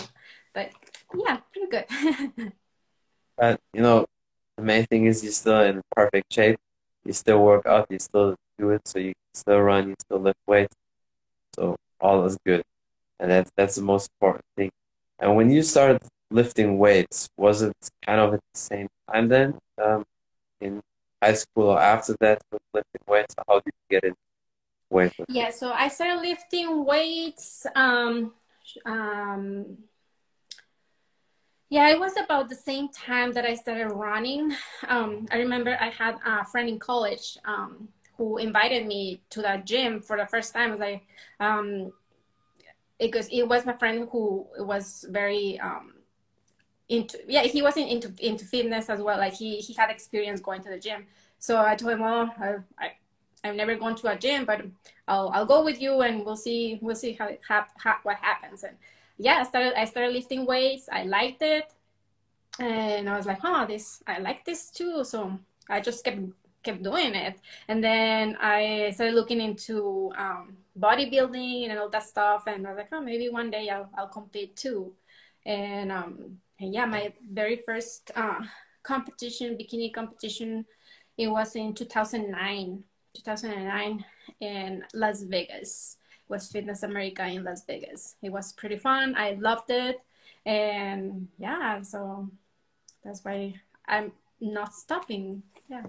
but 0.54 0.72
yeah, 1.16 1.40
pretty 1.54 1.70
good. 1.70 2.54
but 3.38 3.60
you 3.74 3.82
know, 3.82 4.06
the 4.58 4.64
main 4.64 4.86
thing 4.88 5.06
is 5.06 5.24
you're 5.24 5.32
still 5.32 5.62
in 5.62 5.82
perfect 5.96 6.34
shape. 6.34 6.58
You 7.06 7.14
still 7.14 7.42
work 7.42 7.66
out. 7.66 7.88
You 7.90 8.00
still 8.00 8.36
do 8.58 8.72
it. 8.72 8.88
So 8.88 9.00
you 9.00 9.14
still 9.34 9.62
run, 9.62 9.90
you 9.90 9.96
still 10.00 10.20
lift 10.20 10.40
weights. 10.48 10.76
So 11.56 11.78
all 12.02 12.26
is 12.26 12.38
good. 12.46 12.64
And 13.20 13.32
that's 13.32 13.52
that's 13.56 13.76
the 13.76 13.84
most 13.84 14.10
important 14.20 14.46
thing. 14.58 14.72
And 15.20 15.36
when 15.36 15.50
you 15.50 15.64
started 15.64 16.02
lifting 16.30 16.78
weights, 16.78 17.30
was 17.38 17.62
it 17.62 17.74
kind 18.06 18.20
of 18.20 18.34
at 18.34 18.42
the 18.54 18.60
same 18.60 18.88
time 19.10 19.30
then? 19.30 19.58
Um, 19.82 20.04
in 20.60 20.82
high 21.22 21.34
school 21.34 21.78
after 21.78 22.16
that 22.20 22.42
lifting 22.74 23.02
weights? 23.08 23.36
How 23.48 23.56
did 23.56 23.66
you 23.66 24.00
get 24.00 24.04
into 24.04 24.18
weight? 24.90 25.14
Yeah, 25.30 25.52
so 25.52 25.72
I 25.72 25.88
started 25.88 26.22
lifting 26.22 26.86
weights 26.86 27.66
um, 27.76 28.34
um, 28.86 29.78
Yeah, 31.70 31.90
it 31.90 32.00
was 32.00 32.16
about 32.16 32.48
the 32.48 32.56
same 32.56 32.88
time 32.90 33.34
that 33.34 33.46
I 33.46 33.56
started 33.56 33.90
running. 33.90 34.56
Um, 34.88 35.28
I 35.32 35.38
remember 35.38 35.78
I 35.80 35.90
had 35.90 36.16
a 36.26 36.46
friend 36.46 36.70
in 36.70 36.80
college 36.80 37.38
um, 37.44 37.90
who 38.16 38.38
invited 38.38 38.88
me 38.88 39.22
to 39.32 39.42
that 39.42 39.66
gym 39.66 40.02
for 40.02 40.18
the 40.18 40.26
first 40.28 40.54
time. 40.54 40.82
I 40.82 41.02
um, 41.42 41.92
because 43.00 43.28
it 43.30 43.44
was 43.44 43.66
my 43.66 43.74
friend 43.74 44.08
who 44.12 44.48
was 44.60 45.06
very 45.10 45.60
um, 45.60 45.94
into 46.90 47.20
yeah 47.28 47.44
he 47.44 47.62
wasn't 47.62 47.90
into 47.90 48.14
into 48.20 48.46
fitness 48.46 48.90
as 48.90 49.02
well. 49.02 49.18
Like 49.18 49.34
he 49.34 49.58
he 49.58 49.74
had 49.74 49.90
experience 49.90 50.40
going 50.40 50.62
to 50.64 50.70
the 50.70 50.80
gym. 50.80 51.06
So 51.40 51.60
i 51.62 51.76
told 51.76 51.94
him 51.94 52.00
well 52.00 52.34
i, 52.40 52.56
I 52.80 52.92
i've 53.44 53.56
never 53.56 53.76
gone 53.76 53.96
to 53.96 54.08
a 54.08 54.18
gym 54.18 54.46
but 54.46 54.66
i'll 55.08 55.30
i'll 55.30 55.46
go 55.46 55.64
with 55.64 55.80
you 55.82 56.02
and 56.02 56.26
we'll 56.26 56.36
see 56.36 56.80
we'll 56.82 56.96
see 56.96 57.14
how, 57.14 57.30
how, 57.48 57.66
how 57.78 57.98
what 58.04 58.18
happens. 58.18 58.64
And 58.64 58.76
yeah 59.18 59.40
i 59.40 59.44
started 59.44 59.80
i 59.80 59.86
started 59.86 60.14
lifting 60.14 60.46
weights. 60.46 60.90
I 60.92 61.04
liked 61.04 61.42
it. 61.42 61.72
And 62.60 63.10
i 63.10 63.18
was 63.18 63.26
like 63.26 63.40
oh 63.44 63.66
this 63.68 64.02
i 64.08 64.20
like 64.20 64.46
this 64.46 64.72
too. 64.72 65.04
So 65.04 65.38
i 65.70 65.80
just 65.80 66.04
kept 66.04 66.20
kept 66.64 66.84
doing 66.84 67.14
it. 67.14 67.40
And 67.68 67.84
then 67.84 68.38
i 68.42 68.92
started 68.96 69.14
looking 69.16 69.42
into 69.42 70.12
um, 70.18 70.58
bodybuilding 70.80 71.70
and 71.70 71.80
all 71.80 71.90
that 71.90 72.04
stuff. 72.04 72.48
And 72.48 72.66
i 72.66 72.72
was 72.72 72.78
like 72.78 72.90
oh 72.92 73.02
maybe 73.02 73.30
one 73.30 73.52
day 73.52 73.70
i'll, 73.70 73.90
I'll 73.98 74.08
compete 74.08 74.56
too. 74.56 74.94
And 75.46 75.92
um, 75.92 76.40
yeah, 76.60 76.86
my 76.86 77.14
very 77.32 77.58
first 77.58 78.12
uh, 78.16 78.42
competition, 78.84 79.58
bikini 79.58 79.94
competition, 79.94 80.66
it 81.18 81.28
was 81.28 81.56
in 81.56 81.74
2009, 81.74 82.84
2009 83.14 84.06
in 84.40 84.84
Las 84.94 85.24
Vegas. 85.24 85.98
It 86.26 86.32
was 86.32 86.48
Fitness 86.50 86.84
America 86.84 87.26
in 87.26 87.44
Las 87.44 87.64
Vegas. 87.66 88.16
It 88.22 88.32
was 88.32 88.54
pretty 88.54 88.78
fun. 88.78 89.16
I 89.16 89.38
loved 89.40 89.70
it. 89.70 90.02
And 90.46 91.28
yeah, 91.38 91.82
so 91.82 92.30
that's 93.04 93.24
why 93.24 93.56
I'm 93.88 94.12
not 94.40 94.74
stopping. 94.74 95.44
Yeah. 95.70 95.84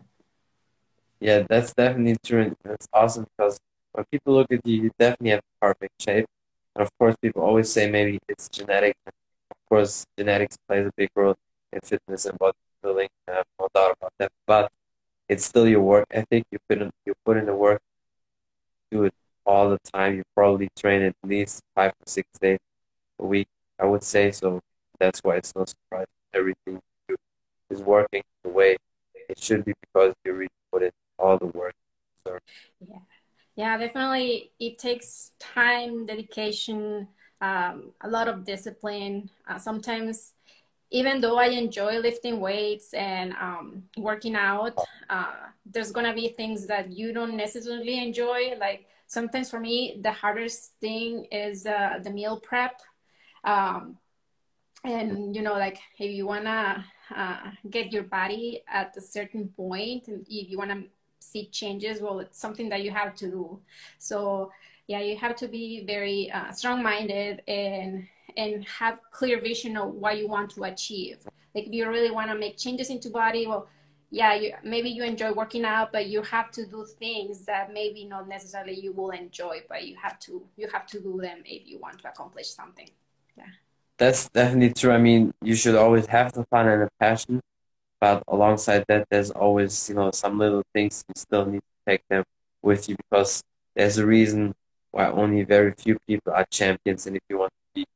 Yeah, 1.20 1.42
that's 1.48 1.74
definitely 1.74 2.16
true. 2.24 2.56
That's 2.62 2.88
awesome 2.92 3.26
because 3.36 3.58
when 3.92 4.04
people 4.10 4.34
look 4.34 4.52
at 4.52 4.64
you, 4.64 4.82
you 4.84 4.90
definitely 4.98 5.30
have 5.30 5.42
perfect 5.60 6.00
shape. 6.00 6.26
And 6.74 6.82
of 6.82 6.90
course, 6.98 7.16
people 7.20 7.42
always 7.42 7.72
say 7.72 7.90
maybe 7.90 8.18
it's 8.28 8.48
genetic 8.48 8.94
course, 9.68 10.06
genetics 10.16 10.56
plays 10.66 10.86
a 10.86 10.92
big 10.96 11.10
role 11.14 11.36
in 11.72 11.80
fitness 11.80 12.26
and 12.26 12.38
bodybuilding, 12.38 13.08
uh, 13.28 13.42
no 13.60 13.68
doubt 13.74 13.96
about 14.00 14.12
that. 14.18 14.32
But 14.46 14.70
it's 15.28 15.44
still 15.44 15.68
your 15.68 15.82
work 15.82 16.06
ethic. 16.10 16.44
You 16.50 16.58
put 16.68 16.82
in, 16.82 16.90
you 17.06 17.14
put 17.24 17.36
in 17.36 17.46
the 17.46 17.54
work, 17.54 17.80
do 18.90 19.04
it 19.04 19.14
all 19.44 19.70
the 19.70 19.78
time. 19.92 20.16
You 20.16 20.22
probably 20.34 20.68
train 20.78 21.02
at 21.02 21.14
least 21.24 21.62
five 21.74 21.92
or 21.92 22.06
six 22.06 22.28
days 22.38 22.58
a 23.18 23.26
week, 23.26 23.48
I 23.78 23.86
would 23.86 24.02
say. 24.02 24.30
So 24.32 24.60
that's 24.98 25.20
why 25.20 25.36
it's 25.36 25.54
no 25.54 25.64
surprise 25.64 26.06
everything 26.34 26.74
you 26.74 26.80
do 27.08 27.16
is 27.70 27.80
working 27.80 28.22
the 28.44 28.50
way 28.50 28.76
it 29.28 29.38
should 29.38 29.64
be 29.64 29.72
because 29.80 30.14
you 30.24 30.32
really 30.32 30.48
put 30.72 30.82
in 30.82 30.90
all 31.18 31.38
the 31.38 31.46
work. 31.46 31.74
So. 32.26 32.38
Yeah, 32.80 32.98
yeah, 33.56 33.78
definitely. 33.78 34.52
It 34.58 34.78
takes 34.78 35.32
time, 35.38 36.06
dedication 36.06 37.08
um, 37.40 37.92
a 38.02 38.08
lot 38.08 38.28
of 38.28 38.44
discipline. 38.44 39.30
Uh, 39.48 39.58
sometimes, 39.58 40.32
even 40.90 41.20
though 41.20 41.38
I 41.38 41.46
enjoy 41.46 41.98
lifting 41.98 42.40
weights 42.40 42.94
and 42.94 43.32
um, 43.34 43.82
working 43.96 44.34
out, 44.34 44.78
uh, 45.10 45.34
there's 45.66 45.92
gonna 45.92 46.14
be 46.14 46.28
things 46.28 46.66
that 46.66 46.90
you 46.90 47.12
don't 47.12 47.36
necessarily 47.36 47.98
enjoy. 47.98 48.56
Like 48.58 48.86
sometimes 49.06 49.50
for 49.50 49.60
me, 49.60 50.00
the 50.02 50.12
hardest 50.12 50.74
thing 50.80 51.26
is 51.30 51.66
uh, 51.66 51.98
the 52.02 52.10
meal 52.10 52.40
prep. 52.40 52.80
Um, 53.44 53.98
and 54.84 55.34
you 55.34 55.42
know, 55.42 55.54
like 55.54 55.78
if 55.98 56.10
you 56.10 56.26
wanna 56.26 56.84
uh, 57.14 57.50
get 57.70 57.92
your 57.92 58.04
body 58.04 58.62
at 58.68 58.96
a 58.96 59.00
certain 59.00 59.48
point, 59.48 60.08
and 60.08 60.24
if 60.28 60.50
you 60.50 60.58
wanna 60.58 60.84
see 61.20 61.46
changes, 61.46 62.00
well, 62.00 62.20
it's 62.20 62.38
something 62.38 62.68
that 62.70 62.82
you 62.82 62.90
have 62.90 63.14
to 63.16 63.26
do. 63.30 63.60
So 63.98 64.50
yeah 64.88 65.00
you 65.00 65.16
have 65.16 65.36
to 65.36 65.46
be 65.46 65.84
very 65.86 66.30
uh, 66.32 66.50
strong-minded 66.50 67.42
and 67.46 68.08
and 68.36 68.64
have 68.66 68.98
clear 69.10 69.40
vision 69.40 69.76
of 69.76 69.94
what 69.94 70.16
you 70.16 70.28
want 70.28 70.50
to 70.50 70.64
achieve. 70.64 71.18
Like 71.54 71.66
if 71.66 71.72
you 71.72 71.88
really 71.88 72.10
want 72.10 72.30
to 72.30 72.36
make 72.36 72.56
changes 72.56 72.90
into 72.90 73.10
body 73.10 73.46
well 73.46 73.68
yeah 74.10 74.34
you, 74.34 74.54
maybe 74.64 74.88
you 74.88 75.04
enjoy 75.04 75.32
working 75.32 75.64
out 75.64 75.92
but 75.92 76.06
you 76.06 76.22
have 76.22 76.50
to 76.50 76.64
do 76.64 76.86
things 76.98 77.44
that 77.44 77.72
maybe 77.74 78.06
not 78.06 78.26
necessarily 78.26 78.74
you 78.74 78.92
will 78.92 79.10
enjoy 79.10 79.60
but 79.68 79.86
you 79.86 79.96
have 80.02 80.18
to 80.20 80.42
you 80.56 80.66
have 80.72 80.86
to 80.86 80.98
do 81.00 81.20
them 81.20 81.42
if 81.44 81.66
you 81.66 81.78
want 81.78 81.98
to 82.00 82.08
accomplish 82.08 82.48
something. 82.48 82.88
Yeah. 83.36 83.44
That's 83.98 84.28
definitely 84.30 84.72
true. 84.72 84.92
I 84.92 84.98
mean 84.98 85.32
you 85.42 85.54
should 85.54 85.74
always 85.74 86.06
have 86.06 86.32
the 86.32 86.44
fun 86.44 86.68
and 86.68 86.82
the 86.82 86.88
passion 86.98 87.40
but 88.00 88.22
alongside 88.28 88.84
that 88.88 89.06
there's 89.10 89.30
always 89.30 89.88
you 89.88 89.94
know 89.94 90.10
some 90.12 90.38
little 90.38 90.62
things 90.72 91.04
you 91.08 91.14
still 91.16 91.44
need 91.44 91.60
to 91.60 91.90
take 91.90 92.02
them 92.08 92.24
with 92.62 92.88
you 92.88 92.96
because 92.96 93.42
there's 93.74 93.98
a 93.98 94.06
reason 94.06 94.54
why 94.90 95.10
only 95.10 95.44
very 95.44 95.72
few 95.72 95.98
people 96.06 96.32
are 96.32 96.46
champions. 96.50 97.06
And 97.06 97.16
if 97.16 97.22
you 97.28 97.38
want 97.38 97.52
to 97.52 97.80
be 97.80 97.86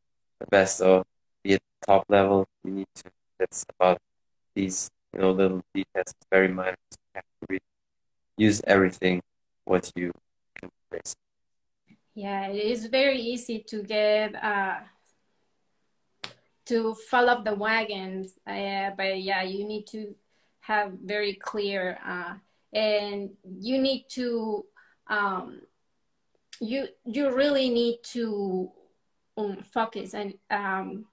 the 0.40 0.46
best 0.46 0.80
or 0.80 1.04
be 1.42 1.54
at 1.54 1.60
the 1.80 1.86
top 1.86 2.04
level, 2.08 2.46
you 2.64 2.72
need 2.72 2.88
to. 2.96 3.04
That's 3.38 3.66
about 3.76 3.98
these, 4.54 4.90
you 5.12 5.20
know, 5.20 5.32
little 5.32 5.62
details. 5.74 6.06
It's 6.06 6.26
very 6.30 6.48
minor. 6.48 6.76
You 6.90 6.98
have 7.16 7.24
to 7.24 7.46
really 7.48 7.60
use 8.36 8.60
everything 8.66 9.20
what 9.64 9.90
you 9.96 10.12
can 10.54 10.70
place. 10.90 11.16
Yeah, 12.14 12.48
it 12.48 12.64
is 12.64 12.86
very 12.86 13.18
easy 13.18 13.64
to 13.68 13.82
get 13.82 14.34
uh, 14.36 14.80
to 16.66 16.94
fall 16.94 17.30
off 17.30 17.44
the 17.44 17.54
wagons. 17.54 18.34
Uh, 18.46 18.90
but 18.96 19.20
yeah, 19.20 19.42
you 19.42 19.66
need 19.66 19.86
to 19.88 20.14
have 20.60 20.92
very 21.04 21.34
clear, 21.34 21.98
uh, 22.06 22.34
and 22.72 23.30
you 23.44 23.80
need 23.80 24.04
to 24.10 24.64
um, 25.08 25.62
you 26.62 26.86
you 27.04 27.34
really 27.34 27.68
need 27.70 27.98
to 28.04 28.70
um, 29.36 29.58
focus 29.72 30.14
and 30.14 30.34
um 30.50 31.06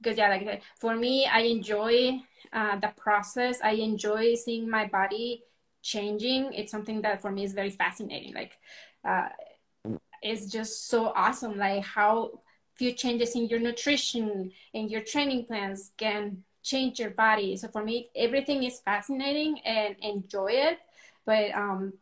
because 0.00 0.18
yeah 0.18 0.28
like 0.28 0.44
said, 0.44 0.62
for 0.80 0.96
me 0.96 1.26
i 1.26 1.40
enjoy 1.40 2.20
uh, 2.52 2.76
the 2.76 2.88
process. 2.96 3.58
I 3.62 3.72
enjoy 3.72 4.34
seeing 4.34 4.68
my 4.68 4.86
body 4.86 5.44
changing. 5.82 6.52
It's 6.52 6.70
something 6.70 7.02
that 7.02 7.22
for 7.22 7.30
me 7.30 7.44
is 7.44 7.54
very 7.54 7.70
fascinating. 7.70 8.34
Like 8.34 8.58
uh, 9.04 9.28
it's 10.22 10.46
just 10.46 10.88
so 10.88 11.06
awesome 11.16 11.56
like 11.58 11.84
how 11.84 12.40
few 12.74 12.92
changes 12.92 13.34
in 13.34 13.48
your 13.48 13.60
nutrition 13.60 14.52
and 14.74 14.90
your 14.90 15.02
training 15.02 15.46
plans 15.46 15.92
can 15.96 16.44
change 16.62 16.98
your 17.00 17.10
body. 17.10 17.56
So 17.56 17.68
for 17.68 17.84
me 17.84 18.10
everything 18.14 18.62
is 18.62 18.80
fascinating 18.80 19.60
and 19.64 19.96
enjoy 20.00 20.52
it. 20.52 20.78
But 21.24 21.52
um 21.54 21.94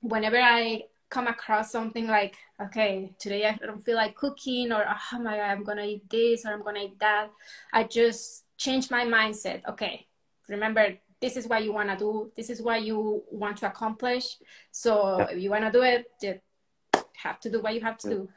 whenever 0.00 0.38
i 0.38 0.84
come 1.10 1.26
across 1.26 1.70
something 1.70 2.06
like, 2.06 2.36
okay, 2.60 3.12
today 3.18 3.46
I 3.46 3.54
don't 3.54 3.84
feel 3.84 3.96
like 3.96 4.14
cooking, 4.14 4.72
or 4.72 4.84
oh 4.86 5.18
my 5.20 5.36
God, 5.36 5.50
I'm 5.50 5.64
gonna 5.64 5.84
eat 5.84 6.08
this, 6.10 6.44
or 6.44 6.52
I'm 6.52 6.62
gonna 6.62 6.80
eat 6.80 6.98
that. 7.00 7.30
I 7.72 7.84
just 7.84 8.44
change 8.56 8.90
my 8.90 9.04
mindset. 9.04 9.62
Okay, 9.68 10.06
remember, 10.48 10.98
this 11.20 11.36
is 11.36 11.46
what 11.46 11.64
you 11.64 11.72
wanna 11.72 11.96
do, 11.96 12.30
this 12.36 12.50
is 12.50 12.60
what 12.60 12.82
you 12.82 13.24
want 13.30 13.56
to 13.58 13.66
accomplish. 13.66 14.36
So 14.70 15.20
if 15.30 15.38
you 15.40 15.50
wanna 15.50 15.72
do 15.72 15.82
it, 15.82 16.06
you 16.22 16.40
have 17.16 17.40
to 17.40 17.50
do 17.50 17.60
what 17.60 17.74
you 17.74 17.80
have 17.80 17.98
to 17.98 18.08
do, 18.08 18.28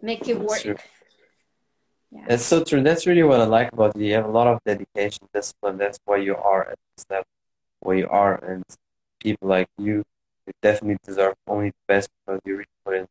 make 0.00 0.28
it 0.28 0.38
work. 0.38 0.64
Yeah. 0.64 2.24
That's 2.28 2.44
so 2.44 2.62
true. 2.62 2.80
That's 2.80 3.08
really 3.08 3.24
what 3.24 3.40
I 3.40 3.44
like 3.44 3.72
about 3.72 3.96
you. 3.96 4.06
You 4.06 4.14
have 4.14 4.26
a 4.26 4.30
lot 4.30 4.46
of 4.46 4.60
dedication, 4.64 5.26
discipline. 5.34 5.78
That's 5.78 5.98
why 6.04 6.18
you 6.18 6.36
are 6.36 6.70
at 6.70 6.78
this 6.96 7.04
level 7.10 7.26
where 7.80 7.96
you 7.96 8.08
are, 8.08 8.36
and 8.44 8.62
people 9.18 9.48
like 9.48 9.66
you 9.78 10.04
you 10.46 10.52
definitely 10.62 10.98
deserve 11.04 11.34
only 11.46 11.70
the 11.70 11.76
best 11.88 12.08
because 12.26 12.40
you 12.44 12.54
really 12.54 12.66
put 12.84 12.94
in 12.96 13.06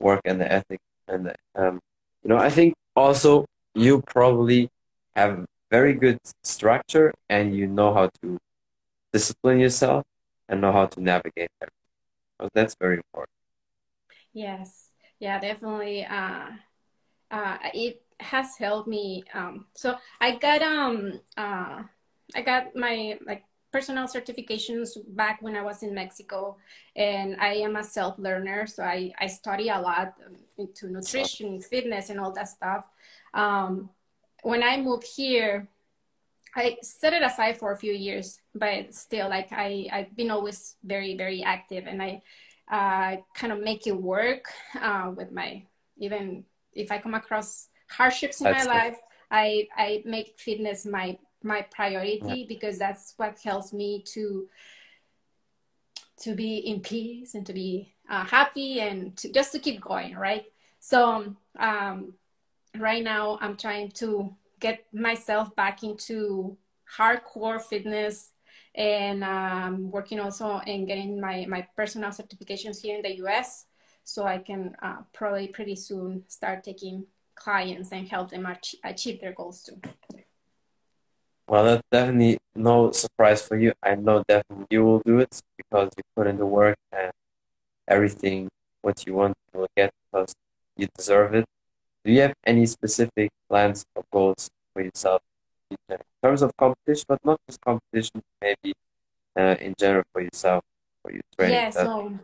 work 0.00 0.20
and 0.24 0.40
the 0.40 0.50
ethic 0.52 0.80
and 1.08 1.26
the, 1.26 1.34
um, 1.56 1.80
you 2.22 2.28
know 2.30 2.36
I 2.38 2.50
think 2.50 2.74
also 2.96 3.46
you 3.74 4.02
probably 4.02 4.68
have 5.16 5.44
very 5.70 5.94
good 5.94 6.18
structure 6.44 7.12
and 7.28 7.56
you 7.56 7.66
know 7.66 7.92
how 7.94 8.10
to 8.22 8.38
discipline 9.12 9.60
yourself 9.60 10.04
and 10.48 10.60
know 10.60 10.72
how 10.72 10.86
to 10.86 11.00
navigate 11.02 11.50
that. 11.60 11.70
So 12.40 12.48
that's 12.54 12.76
very 12.80 12.96
important. 12.96 13.30
Yes, 14.32 14.90
yeah, 15.18 15.38
definitely. 15.38 16.04
Uh, 16.04 16.50
uh, 17.30 17.58
it 17.74 18.02
has 18.20 18.56
helped 18.58 18.88
me. 18.88 19.24
Um, 19.34 19.66
so 19.74 19.96
I 20.20 20.36
got 20.36 20.62
um 20.62 21.20
uh 21.36 21.82
I 22.34 22.42
got 22.42 22.76
my 22.76 23.18
like 23.26 23.44
personal 23.74 24.06
certifications 24.06 24.90
back 25.16 25.42
when 25.42 25.56
I 25.56 25.62
was 25.62 25.82
in 25.82 25.92
Mexico, 25.92 26.56
and 26.94 27.36
I 27.40 27.54
am 27.66 27.74
a 27.74 27.82
self 27.82 28.16
learner, 28.20 28.68
so 28.68 28.84
I, 28.84 29.12
I 29.18 29.26
study 29.26 29.68
a 29.68 29.80
lot 29.80 30.14
into 30.56 30.88
nutrition, 30.88 31.60
fitness, 31.60 32.08
and 32.10 32.20
all 32.20 32.32
that 32.34 32.48
stuff. 32.48 32.88
Um, 33.42 33.90
when 34.44 34.62
I 34.62 34.76
moved 34.76 35.06
here, 35.16 35.66
I 36.54 36.76
set 36.82 37.14
it 37.14 37.22
aside 37.22 37.58
for 37.58 37.72
a 37.72 37.76
few 37.76 37.92
years, 37.92 38.38
but 38.54 38.94
still, 38.94 39.28
like 39.28 39.48
I, 39.50 39.88
I've 39.92 40.14
been 40.14 40.30
always 40.30 40.76
very, 40.84 41.16
very 41.16 41.42
active, 41.42 41.88
and 41.88 42.00
I 42.00 42.22
uh, 42.70 43.16
kind 43.34 43.52
of 43.52 43.58
make 43.58 43.88
it 43.88 43.96
work 44.14 44.44
uh, 44.80 45.10
with 45.16 45.32
my 45.32 45.64
even 45.98 46.44
if 46.72 46.92
I 46.92 46.98
come 46.98 47.14
across 47.14 47.68
hardships 47.90 48.40
in 48.40 48.44
That's 48.44 48.66
my 48.66 48.72
life. 48.72 48.98
I 49.32 49.66
I 49.76 50.02
make 50.06 50.38
fitness 50.38 50.86
my 50.86 51.18
my 51.44 51.62
priority 51.62 52.20
yeah. 52.24 52.44
because 52.48 52.78
that's 52.78 53.14
what 53.16 53.38
helps 53.42 53.72
me 53.72 54.02
to 54.06 54.48
to 56.16 56.34
be 56.34 56.58
in 56.58 56.80
peace 56.80 57.34
and 57.34 57.44
to 57.46 57.52
be 57.52 57.92
uh, 58.08 58.24
happy 58.24 58.80
and 58.80 59.16
to, 59.16 59.32
just 59.32 59.52
to 59.52 59.58
keep 59.58 59.80
going, 59.80 60.14
right? 60.14 60.44
So 60.80 61.34
um, 61.58 62.14
right 62.78 63.02
now 63.02 63.38
I'm 63.40 63.56
trying 63.56 63.90
to 63.92 64.34
get 64.60 64.86
myself 64.92 65.54
back 65.56 65.82
into 65.82 66.56
hardcore 66.96 67.60
fitness 67.60 68.30
and 68.74 69.24
um, 69.24 69.90
working 69.90 70.20
also 70.20 70.60
in 70.66 70.86
getting 70.86 71.20
my, 71.20 71.46
my 71.48 71.66
personal 71.76 72.10
certifications 72.10 72.80
here 72.80 72.96
in 72.96 73.02
the 73.02 73.16
US 73.24 73.66
so 74.04 74.24
I 74.24 74.38
can 74.38 74.76
uh, 74.82 74.98
probably 75.12 75.48
pretty 75.48 75.76
soon 75.76 76.24
start 76.28 76.62
taking 76.62 77.06
clients 77.34 77.90
and 77.92 78.08
help 78.08 78.30
them 78.30 78.46
ach- 78.46 78.76
achieve 78.84 79.20
their 79.20 79.32
goals 79.32 79.62
too. 79.62 79.80
Well, 81.46 81.64
that's 81.64 81.82
definitely 81.90 82.38
no 82.54 82.90
surprise 82.92 83.46
for 83.46 83.56
you. 83.56 83.72
I 83.82 83.94
know 83.96 84.22
definitely 84.26 84.66
you 84.70 84.84
will 84.84 85.02
do 85.04 85.18
it 85.20 85.40
because 85.56 85.90
you 85.96 86.02
put 86.16 86.26
in 86.26 86.38
the 86.38 86.46
work 86.46 86.76
and 86.92 87.12
everything 87.88 88.48
what 88.82 89.06
you 89.06 89.14
want 89.14 89.34
you 89.52 89.60
will 89.60 89.68
get 89.76 89.90
because 90.12 90.34
you 90.76 90.88
deserve 90.96 91.34
it. 91.34 91.44
Do 92.04 92.12
you 92.12 92.22
have 92.22 92.34
any 92.46 92.66
specific 92.66 93.30
plans 93.48 93.84
or 93.94 94.04
goals 94.12 94.50
for 94.72 94.82
yourself 94.82 95.22
in 95.70 95.98
terms 96.22 96.42
of 96.42 96.56
competition, 96.56 97.04
but 97.08 97.18
not 97.24 97.38
just 97.48 97.60
competition, 97.60 98.22
maybe 98.40 98.74
uh, 99.36 99.56
in 99.60 99.74
general 99.78 100.04
for 100.12 100.22
yourself, 100.22 100.62
for 101.02 101.12
your 101.12 101.22
training? 101.38 101.56
Yeah, 101.56 101.70
so 101.70 102.18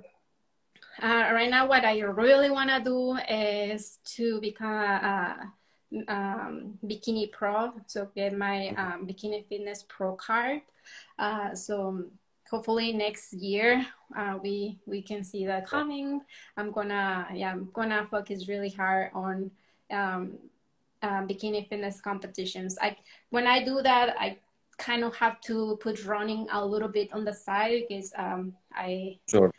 uh, 1.02 1.30
right 1.32 1.50
now 1.50 1.66
what 1.66 1.84
I 1.84 2.00
really 2.00 2.50
want 2.50 2.70
to 2.70 2.80
do 2.82 3.16
is 3.28 3.98
to 4.16 4.40
become 4.40 4.72
a, 4.72 5.46
a 5.46 5.52
um, 6.08 6.78
bikini 6.84 7.30
pro, 7.32 7.72
so 7.86 8.08
get 8.14 8.36
my 8.36 8.72
mm-hmm. 8.72 8.92
um, 9.02 9.06
bikini 9.06 9.46
fitness 9.48 9.84
pro 9.88 10.14
card. 10.14 10.62
Uh, 11.18 11.54
so 11.54 12.04
hopefully 12.50 12.92
next 12.92 13.32
year 13.32 13.86
uh, 14.16 14.36
we 14.42 14.78
we 14.86 15.02
can 15.02 15.22
see 15.22 15.46
that 15.46 15.66
coming. 15.66 16.20
I'm 16.56 16.70
gonna 16.72 17.28
yeah 17.32 17.52
I'm 17.52 17.70
gonna 17.72 18.06
focus 18.10 18.48
really 18.48 18.70
hard 18.70 19.10
on 19.14 19.50
um, 19.90 20.38
uh, 21.02 21.22
bikini 21.22 21.68
fitness 21.68 22.00
competitions. 22.00 22.78
I 22.80 22.96
when 23.30 23.46
I 23.46 23.64
do 23.64 23.82
that, 23.82 24.16
I 24.18 24.38
kind 24.80 25.04
of 25.04 25.14
have 25.16 25.40
to 25.42 25.78
put 25.80 26.04
running 26.04 26.46
a 26.50 26.64
little 26.64 26.88
bit 26.88 27.12
on 27.12 27.24
the 27.24 27.32
side 27.32 27.82
because 27.88 28.12
um, 28.16 28.54
I, 28.74 29.18
sure. 29.28 29.52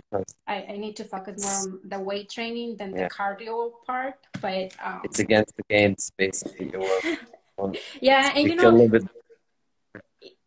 I, 0.47 0.65
I 0.69 0.77
need 0.77 0.95
to 0.97 1.03
focus 1.03 1.43
more 1.43 1.73
on 1.73 1.79
the 1.85 1.99
weight 1.99 2.29
training 2.29 2.77
than 2.77 2.95
yeah. 2.95 3.03
the 3.03 3.09
cardio 3.09 3.71
part. 3.85 4.15
But 4.41 4.75
um, 4.83 5.01
it's 5.03 5.19
against 5.19 5.55
the 5.57 5.63
games 5.69 6.11
basically. 6.17 6.71
yeah, 8.01 8.31
and 8.35 8.47
you 8.47 8.55
know. 8.55 8.89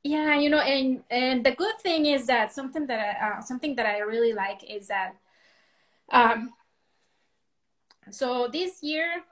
Yeah, 0.06 0.38
you 0.38 0.50
know, 0.50 0.60
and 0.60 1.02
and 1.08 1.46
the 1.46 1.52
good 1.52 1.78
thing 1.80 2.04
is 2.04 2.26
that 2.26 2.52
something 2.52 2.86
that 2.88 3.00
I, 3.00 3.38
uh, 3.38 3.40
something 3.40 3.74
that 3.76 3.86
I 3.86 4.00
really 4.00 4.34
like 4.34 4.62
is 4.68 4.88
that, 4.88 5.14
um, 6.12 6.50
so 8.10 8.48
this 8.52 8.82
year 8.82 9.24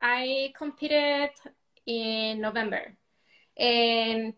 I 0.00 0.52
competed 0.56 1.30
in 1.86 2.40
November. 2.40 2.94
And 3.58 4.32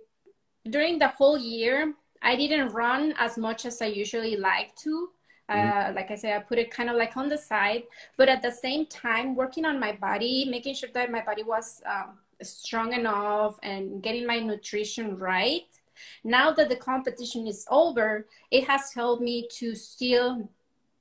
during 0.70 0.98
the 0.98 1.08
whole 1.08 1.38
year, 1.38 1.94
I 2.22 2.36
didn't 2.36 2.68
run 2.72 3.14
as 3.18 3.36
much 3.36 3.66
as 3.66 3.82
I 3.82 3.86
usually 3.86 4.36
like 4.36 4.74
to. 4.76 5.10
Uh, 5.48 5.54
mm-hmm. 5.54 5.96
like 5.96 6.10
I 6.10 6.14
said, 6.14 6.36
I 6.36 6.40
put 6.40 6.58
it 6.58 6.70
kind 6.70 6.88
of 6.88 6.96
like 6.96 7.16
on 7.18 7.28
the 7.28 7.36
side, 7.36 7.82
but 8.16 8.30
at 8.30 8.40
the 8.40 8.50
same 8.50 8.86
time, 8.86 9.36
working 9.36 9.66
on 9.66 9.78
my 9.78 9.92
body, 9.92 10.46
making 10.48 10.74
sure 10.74 10.88
that 10.94 11.12
my 11.12 11.20
body 11.20 11.42
was 11.42 11.82
um, 11.84 12.18
strong 12.42 12.94
enough 12.94 13.58
and 13.62 14.02
getting 14.02 14.26
my 14.26 14.38
nutrition 14.38 15.18
right. 15.18 15.68
Now 16.24 16.50
that 16.52 16.70
the 16.70 16.76
competition 16.76 17.46
is 17.46 17.66
over, 17.70 18.26
it 18.50 18.66
has 18.66 18.92
helped 18.94 19.22
me 19.22 19.46
to 19.58 19.74
still 19.74 20.48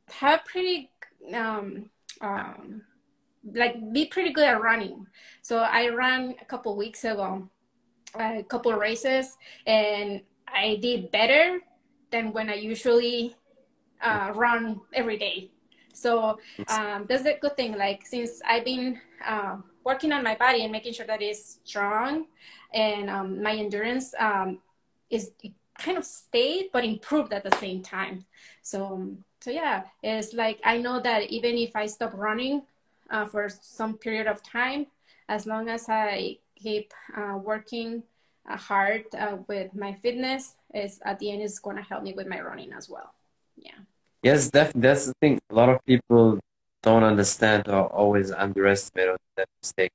have 0.09 0.43
pretty 0.43 0.91
um, 1.33 1.89
um, 2.19 2.81
like 3.53 3.75
be 3.93 4.05
pretty 4.05 4.31
good 4.31 4.45
at 4.45 4.61
running. 4.61 5.07
So 5.41 5.59
I 5.59 5.89
ran 5.89 6.35
a 6.41 6.45
couple 6.45 6.75
weeks 6.75 7.03
ago, 7.03 7.49
a 8.15 8.43
couple 8.43 8.71
of 8.71 8.79
races, 8.79 9.37
and 9.65 10.21
I 10.47 10.77
did 10.81 11.11
better 11.11 11.59
than 12.11 12.31
when 12.33 12.49
I 12.49 12.55
usually 12.55 13.35
uh, 14.01 14.31
run 14.35 14.81
every 14.93 15.17
day. 15.17 15.49
So 15.93 16.39
um, 16.69 17.05
that's 17.07 17.25
a 17.25 17.37
good 17.39 17.55
thing. 17.55 17.77
Like 17.77 18.05
since 18.05 18.41
I've 18.45 18.65
been 18.65 18.99
uh, 19.25 19.57
working 19.83 20.11
on 20.11 20.23
my 20.23 20.35
body 20.35 20.63
and 20.63 20.71
making 20.71 20.93
sure 20.93 21.05
that 21.05 21.21
it's 21.21 21.59
strong, 21.63 22.27
and 22.73 23.09
um, 23.09 23.41
my 23.41 23.55
endurance 23.55 24.13
um, 24.19 24.59
is 25.09 25.31
kind 25.77 25.97
of 25.97 26.05
stayed 26.05 26.69
but 26.71 26.83
improved 26.83 27.33
at 27.33 27.43
the 27.43 27.55
same 27.57 27.81
time. 27.81 28.25
So 28.61 29.15
so 29.41 29.51
yeah, 29.51 29.83
it's 30.01 30.33
like 30.33 30.59
I 30.63 30.77
know 30.77 30.99
that 30.99 31.29
even 31.29 31.57
if 31.57 31.75
I 31.75 31.85
stop 31.85 32.13
running, 32.15 32.63
uh, 33.09 33.25
for 33.25 33.49
some 33.49 33.97
period 33.97 34.27
of 34.27 34.41
time 34.43 34.87
as 35.29 35.45
long 35.45 35.69
as 35.69 35.87
I 35.87 36.37
keep 36.63 36.93
uh, 37.17 37.37
working 37.37 38.03
uh, 38.49 38.57
hard 38.57 39.03
uh, 39.17 39.37
with 39.47 39.75
my 39.75 39.93
fitness 39.93 40.55
is 40.73 40.99
at 41.05 41.19
the 41.19 41.31
end 41.31 41.41
is 41.41 41.59
going 41.59 41.77
to 41.77 41.83
help 41.83 42.03
me 42.03 42.13
with 42.13 42.27
my 42.27 42.39
running 42.41 42.71
as 42.73 42.89
well. 42.89 43.13
Yeah. 43.55 43.79
Yes 44.23 44.49
definitely 44.49 44.81
that's 44.81 45.05
the 45.07 45.13
thing. 45.21 45.39
A 45.49 45.55
lot 45.55 45.69
of 45.69 45.77
people 45.85 46.39
don't 46.81 47.03
understand 47.03 47.67
or 47.67 47.87
always 47.87 48.31
underestimate 48.31 49.09
or 49.09 49.17
that 49.37 49.47
mistake. 49.61 49.91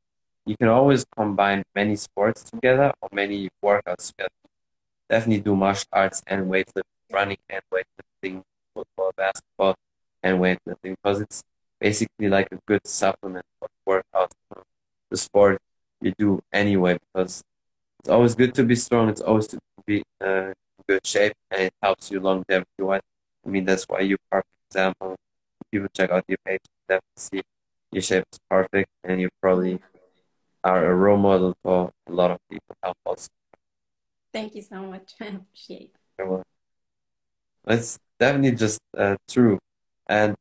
You 0.46 0.56
can 0.56 0.68
always 0.68 1.04
combine 1.16 1.62
many 1.74 1.96
sports 1.96 2.44
together 2.44 2.92
or 3.02 3.08
many 3.12 3.48
workouts 3.64 4.12
together. 4.12 4.38
Definitely 5.08 5.40
do 5.40 5.56
martial 5.56 5.88
arts 5.92 6.22
and 6.26 6.46
weightlifting 6.50 6.82
running 7.10 7.38
and 7.48 7.62
weightlifting 7.72 8.42
football 8.74 9.12
basketball 9.16 9.74
and 10.22 10.38
weightlifting 10.38 10.94
because 11.02 11.20
it's 11.20 11.42
basically 11.80 12.28
like 12.28 12.48
a 12.52 12.58
good 12.66 12.86
supplement 12.86 13.44
for 13.58 13.68
workout 13.86 14.32
the 15.10 15.16
sport 15.16 15.58
you 16.00 16.12
do 16.18 16.40
anyway 16.52 16.96
because 17.12 17.42
it's 18.00 18.08
always 18.08 18.34
good 18.34 18.54
to 18.54 18.64
be 18.64 18.74
strong 18.74 19.08
it's 19.08 19.20
always 19.20 19.46
to 19.46 19.58
be 19.86 20.02
uh, 20.22 20.48
in 20.48 20.54
good 20.88 21.06
shape 21.06 21.34
and 21.50 21.62
it 21.62 21.72
helps 21.82 22.10
you 22.10 22.20
longevity 22.20 22.80
wise 22.80 23.00
i 23.46 23.48
mean 23.48 23.64
that's 23.64 23.84
why 23.84 24.00
you're 24.00 24.18
perfect 24.30 24.48
example 24.70 25.16
people 25.70 25.88
check 25.94 26.10
out 26.10 26.24
your 26.28 26.38
page 26.44 26.60
definitely 26.88 27.02
see 27.16 27.42
your 27.92 28.02
shape 28.02 28.24
is 28.32 28.38
perfect 28.50 28.88
and 29.04 29.20
you 29.20 29.28
probably 29.40 29.78
are 30.64 30.90
a 30.90 30.94
role 30.94 31.16
model 31.16 31.56
for 31.62 31.90
a 32.06 32.12
lot 32.12 32.30
of 32.30 32.38
people. 32.50 32.76
Help 32.82 32.96
also 33.06 33.28
thank 34.32 34.54
you 34.54 34.62
so 34.62 34.82
much. 34.82 35.14
I 35.20 35.26
appreciate 35.26 35.92
it. 36.18 36.42
It's 37.66 37.98
definitely 38.18 38.56
just 38.56 38.80
uh, 38.96 39.16
true. 39.28 39.58
And 40.08 40.34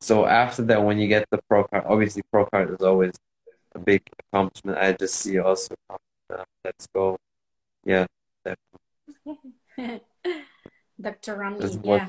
so 0.00 0.26
after 0.26 0.62
that, 0.64 0.82
when 0.84 0.98
you 0.98 1.08
get 1.08 1.26
the 1.30 1.38
pro 1.48 1.64
card, 1.64 1.84
obviously 1.86 2.22
pro 2.30 2.46
card 2.46 2.70
is 2.70 2.82
always 2.82 3.14
a 3.76 3.78
big 3.78 4.02
accomplishment. 4.18 4.78
I 4.78 4.92
just 4.92 5.14
see 5.14 5.38
also. 5.38 5.74
Uh, 5.88 6.44
let's 6.64 6.88
go. 6.88 7.18
Yeah, 7.84 8.06
definitely. 8.44 10.00
Dr. 11.00 11.36
Rami, 11.36 11.60
yeah. 11.84 12.08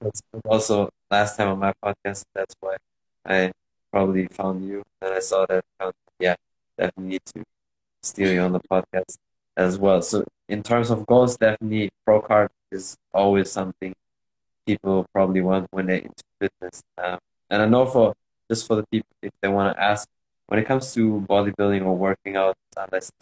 That's 0.00 0.22
also 0.44 0.90
last 1.10 1.36
time 1.36 1.48
on 1.48 1.58
my 1.58 1.72
podcast. 1.84 2.24
That's 2.34 2.54
why 2.60 2.76
I 3.24 3.52
probably 3.92 4.26
found 4.26 4.66
you 4.66 4.82
and 5.00 5.14
I 5.14 5.20
saw 5.20 5.46
that. 5.46 5.64
Yeah, 6.18 6.34
definitely 6.78 7.10
need 7.10 7.24
to 7.34 7.44
steal 8.02 8.32
you 8.32 8.40
on 8.40 8.52
the 8.52 8.60
podcast 8.60 9.16
as 9.56 9.78
well. 9.78 10.02
So 10.02 10.24
in 10.48 10.62
terms 10.62 10.90
of 10.90 11.06
goals, 11.06 11.36
definitely 11.36 11.90
pro 12.04 12.20
card 12.20 12.50
is 12.72 12.96
always 13.12 13.50
something 13.50 13.94
people 14.66 15.06
probably 15.12 15.42
want 15.42 15.68
when 15.70 15.86
they're 15.86 15.98
into 15.98 16.24
fitness. 16.40 16.82
Um, 16.98 17.18
and 17.50 17.62
I 17.62 17.66
know 17.66 17.86
for 17.86 18.14
just 18.50 18.66
for 18.66 18.76
the 18.76 18.84
people, 18.90 19.08
if 19.22 19.32
they 19.40 19.48
want 19.48 19.76
to 19.76 19.82
ask, 19.82 20.08
when 20.46 20.60
it 20.60 20.66
comes 20.66 20.94
to 20.94 21.24
bodybuilding 21.28 21.84
or 21.84 21.96
working 21.96 22.36
out, 22.36 22.56
unless 22.76 23.12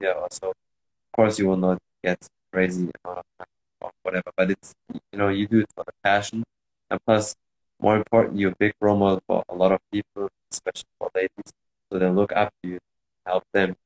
yeah, 0.00 0.12
also, 0.12 0.48
of 0.50 1.12
course, 1.14 1.38
you 1.38 1.48
will 1.48 1.56
not 1.56 1.78
get 2.02 2.28
crazy 2.52 2.90
amount 3.04 3.18
of 3.18 3.46
or 3.80 3.90
whatever, 4.02 4.30
but 4.36 4.50
it's, 4.50 4.74
you 5.12 5.18
know, 5.18 5.28
you 5.28 5.46
do 5.46 5.60
it 5.60 5.68
for 5.74 5.84
the 5.84 5.92
passion. 6.02 6.42
And 6.90 7.00
plus, 7.06 7.34
more 7.80 7.96
important, 7.96 8.38
you're 8.38 8.52
a 8.52 8.56
big 8.58 8.72
role 8.80 8.96
model 8.96 9.22
for 9.26 9.44
a 9.48 9.54
lot 9.54 9.72
of 9.72 9.80
people, 9.92 10.28
especially 10.50 10.88
for 10.98 11.10
ladies. 11.14 11.52
So 11.90 11.98
they 11.98 12.08
look 12.08 12.32
up 12.32 12.52
to 12.62 12.68
you, 12.70 12.78
help 13.26 13.44
them, 13.52 13.76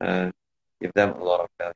and 0.00 0.32
give 0.80 0.92
them 0.92 1.10
a 1.10 1.24
lot 1.24 1.40
of 1.40 1.48
value. 1.58 1.74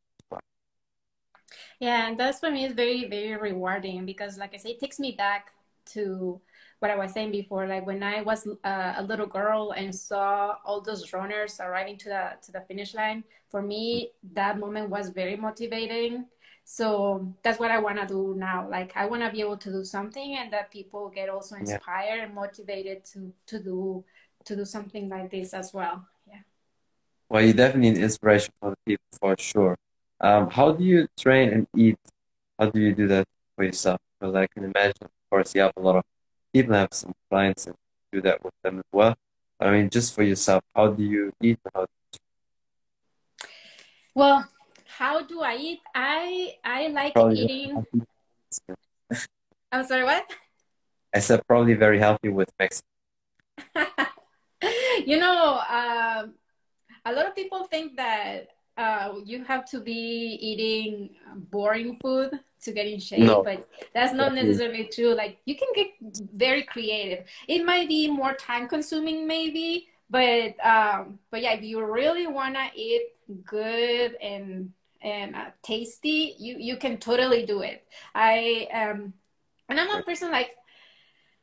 Yeah, 1.81 2.09
and 2.09 2.19
that's 2.19 2.41
for 2.41 2.51
me 2.51 2.65
is 2.65 2.73
very, 2.73 3.09
very 3.09 3.37
rewarding 3.37 4.05
because, 4.05 4.37
like 4.37 4.53
I 4.53 4.59
say, 4.59 4.71
it 4.71 4.81
takes 4.81 4.99
me 4.99 5.13
back 5.13 5.53
to 5.95 6.41
what 6.79 6.91
I 6.91 6.97
was 6.97 7.13
saying 7.13 7.33
before. 7.33 7.67
Like 7.67 7.87
when 7.87 8.03
I 8.03 8.23
was 8.23 8.47
uh, 8.65 8.95
a 8.97 9.03
little 9.03 9.27
girl 9.27 9.73
and 9.73 9.95
saw 9.95 10.57
all 10.65 10.81
those 10.81 11.13
runners 11.13 11.61
arriving 11.61 11.97
to 11.99 12.09
the 12.09 12.31
to 12.43 12.53
the 12.53 12.61
finish 12.63 12.95
line, 12.95 13.25
for 13.49 13.63
me 13.63 14.11
that 14.33 14.59
moment 14.59 14.91
was 14.91 15.11
very 15.11 15.37
motivating. 15.37 16.27
So 16.65 17.35
that's 17.43 17.59
what 17.59 17.71
I 17.71 17.79
want 17.79 17.99
to 17.99 18.07
do 18.07 18.35
now. 18.37 18.69
Like 18.69 18.93
I 18.95 19.07
want 19.07 19.23
to 19.23 19.31
be 19.31 19.41
able 19.41 19.57
to 19.57 19.71
do 19.71 19.85
something, 19.85 20.37
and 20.37 20.53
that 20.53 20.71
people 20.71 21.09
get 21.09 21.29
also 21.29 21.57
inspired 21.57 22.17
yeah. 22.17 22.25
and 22.25 22.35
motivated 22.35 23.05
to 23.13 23.33
to 23.47 23.59
do 23.59 24.05
to 24.45 24.57
do 24.57 24.65
something 24.65 25.09
like 25.09 25.31
this 25.31 25.55
as 25.55 25.73
well. 25.73 26.07
Yeah. 26.27 26.43
Well, 27.29 27.43
you're 27.43 27.55
definitely 27.55 27.89
an 27.89 28.03
inspiration 28.03 28.53
for 28.61 28.71
the 28.71 28.77
people 28.87 29.05
for 29.19 29.35
sure. 29.39 29.77
Um, 30.21 30.51
how 30.51 30.73
do 30.73 30.85
you 30.85 31.07
train 31.19 31.51
and 31.51 31.67
eat? 31.77 31.99
How 32.59 32.71
do 32.71 32.81
you 32.81 32.95
do 32.95 33.07
that 33.09 33.27
for 33.57 33.65
yourself? 33.65 34.01
Because 34.19 34.35
I 34.35 34.47
can 34.49 34.65
imagine, 34.65 35.09
course, 35.31 35.55
you 35.55 35.63
have 35.63 35.73
a 35.77 35.81
lot 35.81 35.97
of 35.97 36.05
people, 36.53 36.75
have 36.75 36.93
some 36.93 37.15
clients, 37.31 37.67
and 37.67 37.77
do 38.13 38.21
that 38.23 38.43
with 38.43 38.55
them 38.63 38.79
as 38.79 38.85
well. 38.93 39.15
I 39.61 39.71
mean, 39.71 39.91
just 39.91 40.15
for 40.15 40.23
yourself, 40.23 40.63
how 40.75 40.89
do 40.89 41.03
you 41.03 41.33
eat? 41.43 41.59
How 41.75 41.87
well, 44.15 44.49
how 44.87 45.23
do 45.23 45.43
I 45.43 45.55
eat? 45.57 45.81
I 45.95 46.57
I 46.65 46.89
like 46.89 47.15
probably 47.15 47.39
eating. 47.43 47.87
I'm 49.73 49.87
sorry, 49.87 50.05
what? 50.05 50.25
I 51.15 51.21
said 51.21 51.47
probably 51.47 51.75
very 51.75 51.99
healthy 51.99 52.29
with 52.29 52.51
Mexican. 52.59 52.89
you 55.07 55.19
know, 55.19 55.61
um, 55.69 56.35
a 57.05 57.13
lot 57.13 57.27
of 57.27 57.35
people 57.35 57.65
think 57.65 57.97
that 57.97 58.49
uh, 58.79 59.15
you 59.25 59.45
have 59.45 59.69
to 59.71 59.81
be 59.81 60.39
eating 60.41 61.11
boring 61.51 61.99
food 62.01 62.31
to 62.63 62.73
get 62.73 62.87
in 62.87 63.01
shape, 63.01 63.21
no. 63.21 63.43
but 63.43 63.69
that's 63.93 64.15
not 64.15 64.35
necessarily 64.35 64.89
true. 64.93 65.15
Like 65.15 65.39
you 65.45 65.57
can 65.57 65.69
get 65.75 65.89
very 66.35 66.63
creative. 66.63 67.27
It 67.49 67.65
might 67.65 67.89
be 67.89 68.09
more 68.09 68.35
time 68.35 68.69
consuming, 68.69 69.27
maybe, 69.27 69.89
but 70.09 70.55
um, 70.65 71.19
but 71.31 71.43
yeah, 71.43 71.53
if 71.55 71.63
you 71.63 71.85
really 71.85 72.29
wanna 72.29 72.71
eat 72.75 73.03
good 73.45 74.15
and 74.23 74.73
and 75.03 75.35
uh, 75.35 75.51
tasty, 75.63 76.37
you 76.39 76.57
you 76.59 76.77
can 76.77 76.99
totally 76.99 77.45
do 77.45 77.63
it. 77.63 77.85
I 78.15 78.69
um, 78.73 79.13
and 79.69 79.81
I'm 79.81 79.91
a 79.91 80.03
person 80.03 80.31
like 80.31 80.55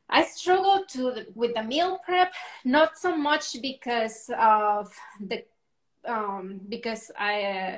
I 0.08 0.24
struggle 0.24 0.84
to 0.90 1.26
with 1.34 1.54
the 1.54 1.62
meal 1.62 1.98
prep, 2.04 2.32
not 2.64 2.96
so 2.96 3.16
much 3.16 3.60
because 3.60 4.30
of 4.38 4.92
the 5.20 5.44
um, 6.06 6.60
because 6.68 7.10
I 7.18 7.42
uh, 7.42 7.76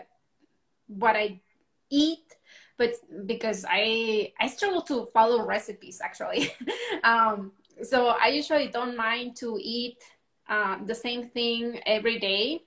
what 0.86 1.16
I 1.16 1.40
eat, 1.90 2.24
but 2.76 2.94
because 3.26 3.64
I 3.68 4.32
I 4.40 4.48
struggle 4.48 4.82
to 4.82 5.06
follow 5.12 5.44
recipes 5.44 6.00
actually. 6.02 6.52
um, 7.04 7.52
so 7.82 8.08
I 8.08 8.28
usually 8.28 8.68
don't 8.68 8.96
mind 8.96 9.36
to 9.36 9.58
eat 9.60 9.98
uh, 10.48 10.78
the 10.84 10.94
same 10.94 11.28
thing 11.28 11.80
every 11.86 12.18
day 12.18 12.62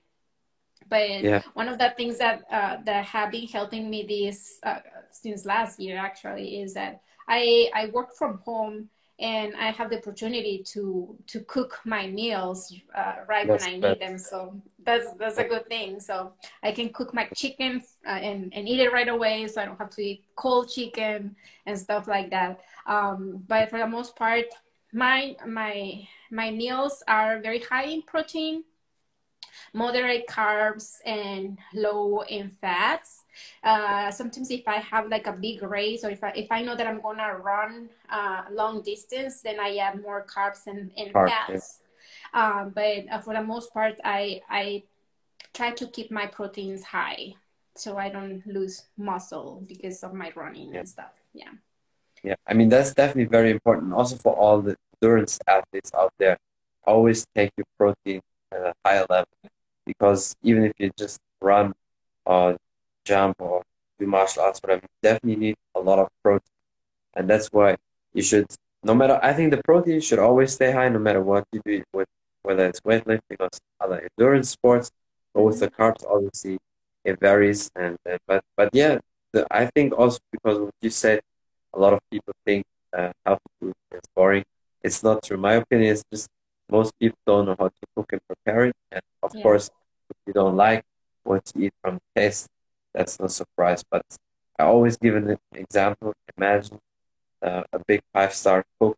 but 0.91 1.23
yeah. 1.23 1.41
one 1.53 1.69
of 1.69 1.79
the 1.79 1.93
things 1.97 2.17
that 2.17 2.43
uh, 2.51 2.77
that 2.85 3.05
have 3.05 3.31
been 3.31 3.47
helping 3.47 3.89
me 3.89 4.03
this 4.03 4.59
uh, 4.63 4.79
since 5.09 5.45
last 5.45 5.79
year 5.79 5.97
actually 5.97 6.61
is 6.61 6.73
that 6.73 7.01
I 7.27 7.69
I 7.73 7.87
work 7.87 8.13
from 8.15 8.39
home 8.39 8.89
and 9.21 9.55
I 9.55 9.71
have 9.71 9.91
the 9.91 9.97
opportunity 9.97 10.63
to 10.73 11.15
to 11.27 11.41
cook 11.41 11.79
my 11.85 12.07
meals 12.07 12.73
uh, 12.95 13.17
right 13.29 13.47
that's, 13.47 13.63
when 13.63 13.75
I 13.75 13.89
need 13.89 14.01
them. 14.01 14.17
So 14.17 14.59
that's 14.83 15.13
that's 15.13 15.37
a 15.37 15.43
good 15.43 15.67
thing. 15.67 15.99
So 15.99 16.33
I 16.63 16.71
can 16.71 16.89
cook 16.89 17.13
my 17.13 17.27
chicken 17.35 17.83
uh, 18.05 18.09
and 18.09 18.51
and 18.53 18.67
eat 18.67 18.79
it 18.79 18.91
right 18.91 19.07
away, 19.07 19.47
so 19.47 19.61
I 19.61 19.65
don't 19.65 19.77
have 19.77 19.91
to 19.91 20.01
eat 20.01 20.25
cold 20.35 20.69
chicken 20.69 21.35
and 21.67 21.77
stuff 21.77 22.07
like 22.07 22.31
that. 22.31 22.61
Um, 22.87 23.43
but 23.47 23.69
for 23.69 23.77
the 23.77 23.87
most 23.87 24.15
part, 24.15 24.45
my 24.91 25.35
my 25.45 26.07
my 26.31 26.49
meals 26.49 27.03
are 27.07 27.39
very 27.39 27.59
high 27.59 27.85
in 27.85 28.01
protein 28.01 28.63
moderate 29.73 30.27
carbs 30.27 30.97
and 31.05 31.57
low 31.73 32.21
in 32.21 32.49
fats. 32.49 33.23
Uh, 33.63 34.11
sometimes 34.11 34.51
if 34.51 34.67
I 34.67 34.77
have 34.77 35.07
like 35.09 35.27
a 35.27 35.33
big 35.33 35.63
race 35.63 36.03
or 36.03 36.09
if 36.09 36.23
I, 36.23 36.29
if 36.35 36.51
I 36.51 36.61
know 36.61 36.75
that 36.75 36.87
I'm 36.87 37.01
gonna 37.01 37.37
run 37.37 37.89
uh, 38.09 38.43
long 38.51 38.81
distance, 38.81 39.41
then 39.41 39.59
I 39.59 39.77
add 39.77 40.01
more 40.01 40.25
carbs 40.25 40.67
and, 40.67 40.91
and 40.97 41.11
fats. 41.11 41.79
Um, 42.33 42.71
but 42.73 43.05
uh, 43.11 43.19
for 43.19 43.33
the 43.33 43.43
most 43.43 43.73
part, 43.73 43.95
I, 44.03 44.41
I 44.49 44.83
try 45.53 45.71
to 45.71 45.87
keep 45.87 46.11
my 46.11 46.25
proteins 46.25 46.83
high 46.83 47.33
so 47.75 47.97
I 47.97 48.09
don't 48.09 48.45
lose 48.45 48.85
muscle 48.97 49.63
because 49.67 50.03
of 50.03 50.13
my 50.13 50.31
running 50.35 50.73
yeah. 50.73 50.79
and 50.79 50.89
stuff. 50.89 51.13
Yeah. 51.33 51.49
Yeah, 52.23 52.35
I 52.47 52.53
mean 52.53 52.69
that's 52.69 52.93
definitely 52.93 53.25
very 53.25 53.49
important. 53.49 53.93
Also 53.93 54.15
for 54.15 54.33
all 54.33 54.61
the 54.61 54.75
endurance 55.01 55.39
athletes 55.47 55.91
out 55.97 56.13
there, 56.19 56.37
always 56.85 57.25
take 57.33 57.51
your 57.57 57.65
protein 57.79 58.21
at 58.51 58.61
a 58.61 58.73
higher 58.85 59.05
level 59.09 59.27
because 59.85 60.35
even 60.43 60.63
if 60.63 60.73
you 60.77 60.91
just 60.97 61.19
run 61.41 61.73
or 62.25 62.57
jump 63.05 63.35
or 63.39 63.63
do 63.99 64.05
martial 64.05 64.43
arts, 64.43 64.59
whatever, 64.61 64.81
you 64.83 64.89
definitely 65.01 65.35
need 65.35 65.55
a 65.75 65.79
lot 65.79 65.99
of 65.99 66.07
protein. 66.23 66.41
And 67.15 67.29
that's 67.29 67.47
why 67.47 67.77
you 68.13 68.21
should, 68.21 68.47
no 68.83 68.93
matter, 68.93 69.19
I 69.21 69.33
think 69.33 69.51
the 69.51 69.61
protein 69.63 69.99
should 70.01 70.19
always 70.19 70.53
stay 70.53 70.71
high 70.71 70.89
no 70.89 70.99
matter 70.99 71.21
what 71.21 71.45
you 71.51 71.61
do, 71.65 71.83
with, 71.93 72.07
whether 72.43 72.65
it's 72.67 72.79
weightlifting 72.81 73.37
or 73.39 73.49
other 73.79 74.07
endurance 74.07 74.49
sports, 74.49 74.91
or 75.33 75.45
with 75.45 75.59
the 75.59 75.69
carbs, 75.69 76.03
obviously 76.09 76.57
it 77.03 77.19
varies. 77.19 77.71
And 77.75 77.97
uh, 78.09 78.17
but 78.27 78.43
but 78.55 78.69
yeah, 78.73 78.99
the, 79.31 79.47
I 79.51 79.65
think 79.67 79.97
also 79.97 80.19
because 80.31 80.59
what 80.59 80.73
you 80.81 80.89
said, 80.89 81.21
a 81.73 81.79
lot 81.79 81.93
of 81.93 81.99
people 82.09 82.33
think 82.45 82.65
uh, 82.93 83.11
healthy 83.25 83.41
food 83.59 83.73
is 83.91 84.01
boring. 84.15 84.43
It's 84.83 85.03
not 85.03 85.23
true. 85.23 85.37
My 85.37 85.53
opinion 85.53 85.91
is 85.91 86.03
just 86.11 86.29
most 86.71 86.97
people 86.99 87.17
don't 87.25 87.45
know 87.45 87.55
how 87.59 87.67
to 87.67 87.85
cook 87.95 88.13
and 88.13 88.21
prepare 88.25 88.65
it. 88.65 88.75
And 88.91 89.01
of 89.21 89.35
yeah. 89.35 89.43
course, 89.43 89.69
if 90.09 90.17
you 90.25 90.33
don't 90.33 90.55
like 90.55 90.83
what 91.23 91.51
you 91.55 91.65
eat 91.65 91.73
from 91.81 91.99
taste, 92.15 92.49
that's 92.93 93.19
no 93.19 93.27
surprise. 93.27 93.83
But 93.89 94.05
I 94.57 94.63
always 94.63 94.97
give 94.97 95.15
an 95.15 95.37
example. 95.53 96.13
Imagine 96.37 96.79
uh, 97.41 97.63
a 97.73 97.79
big 97.85 98.01
five 98.13 98.33
star 98.33 98.63
cook. 98.79 98.97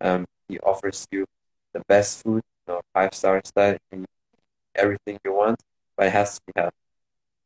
Um, 0.00 0.26
he 0.48 0.58
offers 0.60 1.06
you 1.10 1.26
the 1.72 1.82
best 1.88 2.22
food, 2.22 2.42
you 2.66 2.74
know, 2.74 2.80
five 2.92 3.14
star 3.14 3.40
style, 3.44 3.76
and 3.92 4.06
everything 4.74 5.18
you 5.24 5.32
want, 5.32 5.60
but 5.96 6.06
it 6.06 6.12
has 6.12 6.36
to 6.36 6.40
be 6.46 6.52
healthy. 6.56 6.76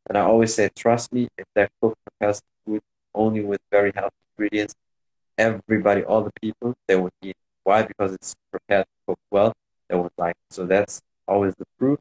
And 0.07 0.17
I 0.17 0.21
always 0.21 0.53
say, 0.53 0.69
trust 0.75 1.13
me, 1.13 1.27
if 1.37 1.45
that 1.55 1.71
cook 1.81 1.97
prepares 2.05 2.39
the 2.41 2.45
food 2.65 2.81
only 3.13 3.41
with 3.41 3.61
very 3.71 3.91
healthy 3.95 4.15
ingredients, 4.37 4.73
everybody, 5.37 6.03
all 6.03 6.23
the 6.23 6.31
people, 6.41 6.73
they 6.87 6.95
would 6.95 7.13
eat. 7.21 7.35
Why? 7.63 7.83
Because 7.83 8.13
it's 8.13 8.35
prepared 8.51 8.85
to 8.85 8.91
cook 9.07 9.19
well, 9.29 9.53
they 9.89 9.95
would 9.95 10.11
like 10.17 10.35
it. 10.35 10.53
So 10.53 10.65
that's 10.65 11.01
always 11.27 11.55
the 11.55 11.65
proof. 11.77 11.99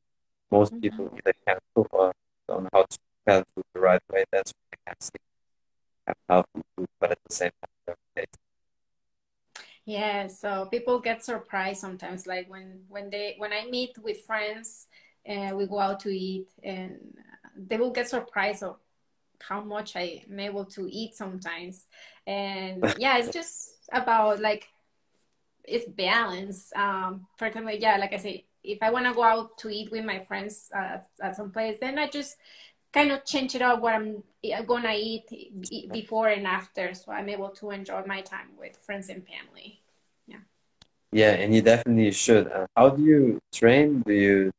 Most 0.50 0.72
mm-hmm. 0.72 0.80
people 0.80 1.12
either 1.16 1.34
can't 1.46 1.60
cook 1.74 1.88
or 1.92 2.12
don't 2.48 2.64
know 2.64 2.70
how 2.72 2.82
to 2.82 2.98
prepare 3.24 3.44
food 3.54 3.64
the 3.74 3.80
right 3.80 4.02
way. 4.10 4.24
That's 4.32 4.52
why 4.52 4.60
they 4.70 4.78
can't 4.86 5.02
see 5.02 5.18
have 6.06 6.16
healthy 6.28 6.62
food, 6.76 6.88
but 6.98 7.12
at 7.12 7.18
the 7.28 7.34
same 7.34 7.50
time, 7.86 7.96
they 8.14 8.26
yeah, 9.86 10.28
so 10.28 10.66
people 10.66 11.00
get 11.00 11.24
surprised 11.24 11.80
sometimes, 11.80 12.26
like 12.26 12.48
when 12.48 12.82
when 12.88 13.10
they 13.10 13.34
when 13.38 13.52
I 13.52 13.66
meet 13.68 13.98
with 13.98 14.24
friends 14.24 14.86
and 15.24 15.56
we 15.56 15.66
go 15.66 15.80
out 15.80 16.00
to 16.00 16.10
eat, 16.10 16.48
and 16.62 16.98
they 17.56 17.76
will 17.76 17.90
get 17.90 18.08
surprised 18.08 18.62
of 18.62 18.76
how 19.40 19.62
much 19.62 19.96
I 19.96 20.22
am 20.30 20.38
able 20.38 20.66
to 20.66 20.86
eat 20.88 21.14
sometimes. 21.16 21.86
And 22.26 22.94
yeah, 22.98 23.18
it's 23.18 23.32
just 23.32 23.88
about 23.90 24.40
like 24.40 24.68
it's 25.64 25.88
balance. 25.88 26.72
Um, 26.74 27.26
for 27.36 27.46
example, 27.46 27.74
yeah, 27.74 27.96
like 27.96 28.12
I 28.12 28.18
say, 28.18 28.46
if 28.62 28.78
I 28.82 28.90
want 28.90 29.06
to 29.06 29.14
go 29.14 29.22
out 29.22 29.58
to 29.58 29.70
eat 29.70 29.90
with 29.90 30.04
my 30.04 30.20
friends 30.24 30.70
uh, 30.74 30.98
at 31.22 31.36
some 31.36 31.50
place, 31.50 31.78
then 31.80 31.98
I 31.98 32.08
just 32.08 32.36
kind 32.92 33.12
of 33.12 33.24
change 33.24 33.54
it 33.54 33.62
up 33.62 33.80
what 33.80 33.94
I'm 33.94 34.22
gonna 34.66 34.94
eat 34.94 35.26
before 35.92 36.28
and 36.28 36.46
after, 36.46 36.92
so 36.94 37.12
I'm 37.12 37.28
able 37.28 37.50
to 37.50 37.70
enjoy 37.70 38.02
my 38.06 38.20
time 38.20 38.48
with 38.58 38.76
friends 38.76 39.08
and 39.08 39.24
family. 39.26 39.80
Yeah. 40.26 40.38
Yeah, 41.12 41.32
and 41.32 41.54
you 41.54 41.62
definitely 41.62 42.10
should. 42.12 42.50
Uh, 42.50 42.66
how 42.76 42.90
do 42.90 43.02
you 43.02 43.38
train? 43.52 44.00
Do 44.00 44.12
you 44.12 44.50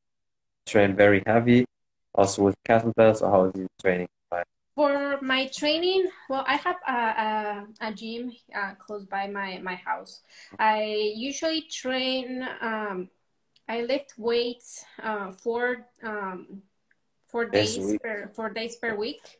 train 0.65 0.95
very 0.95 1.23
heavy, 1.25 1.65
also 2.15 2.43
with 2.43 2.55
kettlebells, 2.67 3.21
or 3.21 3.29
how 3.29 3.45
is 3.45 3.55
your 3.55 3.67
training? 3.81 4.07
For 4.81 5.19
my 5.21 5.45
training, 5.45 6.09
well, 6.27 6.43
I 6.47 6.55
have 6.55 6.77
a, 6.87 6.91
a, 6.91 7.89
a 7.89 7.93
gym 7.93 8.31
uh, 8.55 8.73
close 8.79 9.05
by 9.05 9.27
my, 9.27 9.59
my 9.59 9.75
house. 9.75 10.21
I 10.57 11.13
usually 11.15 11.61
train, 11.69 12.43
um, 12.61 13.07
I 13.69 13.81
lift 13.81 14.15
weights 14.17 14.83
uh, 15.03 15.33
four, 15.33 15.85
um, 16.01 16.63
four 17.27 17.45
days 17.45 17.95
per 18.01 18.31
four 18.33 18.49
days 18.49 18.77
per 18.77 18.95
week. 18.95 19.39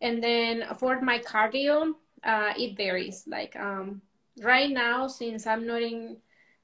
And 0.00 0.24
then 0.24 0.64
for 0.78 1.02
my 1.02 1.18
cardio, 1.18 1.92
uh, 2.24 2.54
it 2.56 2.74
varies. 2.74 3.24
Like 3.26 3.54
um, 3.56 4.00
right 4.40 4.70
now, 4.70 5.06
since 5.06 5.46
I'm 5.46 5.66
not 5.66 5.82
in 5.82 6.16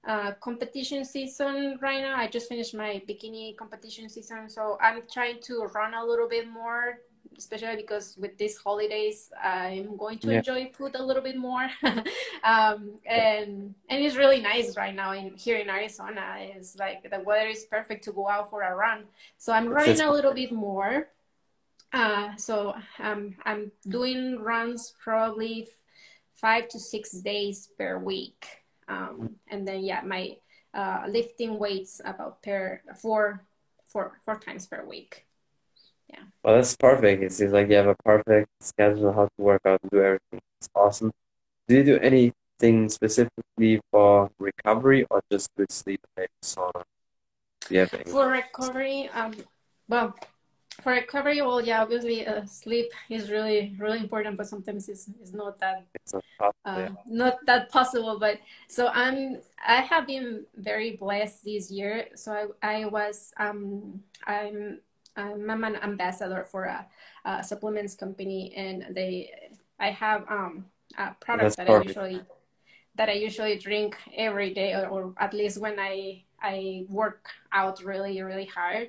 uh, 0.08 0.32
competition 0.40 1.04
season 1.04 1.78
right 1.82 2.00
now, 2.00 2.16
I 2.16 2.26
just 2.26 2.48
finished 2.48 2.74
my 2.74 3.02
bikini 3.06 3.54
competition 3.54 4.08
season, 4.08 4.48
so 4.48 4.78
I'm 4.80 5.02
trying 5.12 5.40
to 5.42 5.68
run 5.74 5.92
a 5.92 6.02
little 6.02 6.26
bit 6.26 6.48
more 6.48 7.00
especially 7.38 7.76
because 7.76 8.16
with 8.18 8.36
these 8.36 8.56
holidays 8.58 9.30
i'm 9.42 9.96
going 9.96 10.18
to 10.18 10.28
yeah. 10.28 10.38
enjoy 10.38 10.70
food 10.76 10.94
a 10.96 11.02
little 11.02 11.22
bit 11.22 11.36
more. 11.36 11.68
Um, 12.44 13.00
and 13.04 13.74
and 13.90 14.04
it's 14.04 14.14
really 14.16 14.40
nice 14.40 14.76
right 14.76 14.94
now 14.94 15.12
in 15.12 15.34
here 15.34 15.58
in 15.58 15.68
arizona. 15.68 16.36
It's 16.38 16.76
like 16.76 17.02
the 17.10 17.20
weather 17.20 17.48
is 17.48 17.64
perfect 17.64 18.04
to 18.04 18.12
go 18.12 18.28
out 18.28 18.48
for 18.48 18.62
a 18.62 18.74
run. 18.74 19.04
So 19.38 19.52
i'm 19.52 19.68
running 19.68 20.00
a 20.00 20.10
little 20.10 20.32
bit 20.32 20.52
more. 20.52 21.08
Uh, 21.92 22.36
so 22.36 22.74
um, 23.00 23.34
i'm 23.44 23.72
doing 23.88 24.38
runs 24.38 24.94
probably 25.02 25.68
five 26.34 26.68
to 26.68 26.78
six 26.78 27.10
days 27.10 27.68
per 27.76 27.98
week. 27.98 28.46
Um, 28.86 29.36
and 29.48 29.66
then 29.66 29.80
yeah 29.84 30.02
my 30.04 30.36
uh, 30.74 31.04
lifting 31.08 31.58
weights 31.58 32.00
about 32.04 32.42
per 32.42 32.80
four 32.96 33.44
four 33.84 34.20
four 34.24 34.38
times 34.38 34.66
per 34.66 34.84
week. 34.84 35.27
Yeah. 36.08 36.20
Well, 36.42 36.56
that's 36.56 36.76
perfect. 36.76 37.22
It 37.22 37.32
seems 37.32 37.52
like 37.52 37.68
you 37.68 37.76
have 37.76 37.86
a 37.86 37.96
perfect 38.04 38.48
schedule 38.60 39.12
how 39.12 39.24
to 39.26 39.42
work 39.42 39.62
out 39.66 39.80
and 39.82 39.90
do 39.90 40.02
everything. 40.02 40.40
It's 40.58 40.68
awesome. 40.74 41.12
Do 41.66 41.76
you 41.76 41.84
do 41.84 41.98
anything 41.98 42.88
specifically 42.88 43.80
for 43.90 44.30
recovery 44.38 45.04
or 45.10 45.22
just 45.30 45.50
good 45.56 45.70
sleep 45.70 46.00
and 46.04 46.22
maybe 46.22 46.32
sauna? 46.42 46.82
Do 47.68 47.74
you 47.74 47.80
have? 47.80 47.90
For 48.06 48.28
recovery, 48.28 49.10
um, 49.12 49.34
well, 49.88 50.14
for 50.82 50.92
recovery, 50.92 51.42
well, 51.42 51.60
yeah, 51.60 51.82
obviously, 51.82 52.26
uh, 52.26 52.44
sleep 52.46 52.92
is 53.10 53.30
really, 53.30 53.74
really 53.78 53.98
important, 53.98 54.36
but 54.36 54.46
sometimes 54.46 54.88
it's, 54.88 55.10
it's 55.20 55.32
not 55.32 55.58
that 55.58 55.86
It's 55.94 56.14
not 56.14 56.24
possible. 56.38 56.54
uh, 56.64 56.78
yeah. 56.78 56.88
not 57.06 57.46
that 57.46 57.70
possible. 57.70 58.18
But 58.18 58.38
so 58.68 58.88
I'm, 58.94 59.40
I 59.66 59.80
have 59.82 60.06
been 60.06 60.46
very 60.56 60.96
blessed 60.96 61.44
this 61.44 61.70
year. 61.70 62.06
So 62.14 62.54
I, 62.62 62.82
I 62.82 62.84
was, 62.86 63.32
um, 63.38 64.02
I'm, 64.26 64.80
I'm 65.18 65.64
an 65.64 65.76
ambassador 65.76 66.44
for 66.44 66.64
a, 66.64 66.86
a 67.24 67.42
supplements 67.44 67.94
company, 67.94 68.54
and 68.56 68.94
they, 68.94 69.30
I 69.80 69.90
have 69.90 70.24
um 70.30 70.66
a 70.98 71.14
product 71.20 71.42
That's 71.42 71.56
that 71.56 71.66
perfect. 71.66 71.98
I 71.98 72.06
usually 72.08 72.26
that 72.96 73.08
I 73.08 73.12
usually 73.12 73.58
drink 73.58 73.96
every 74.16 74.52
day, 74.54 74.74
or, 74.74 74.86
or 74.88 75.14
at 75.18 75.34
least 75.34 75.58
when 75.60 75.78
I 75.78 76.24
I 76.42 76.86
work 76.88 77.28
out 77.52 77.82
really, 77.82 78.20
really 78.22 78.46
hard, 78.46 78.88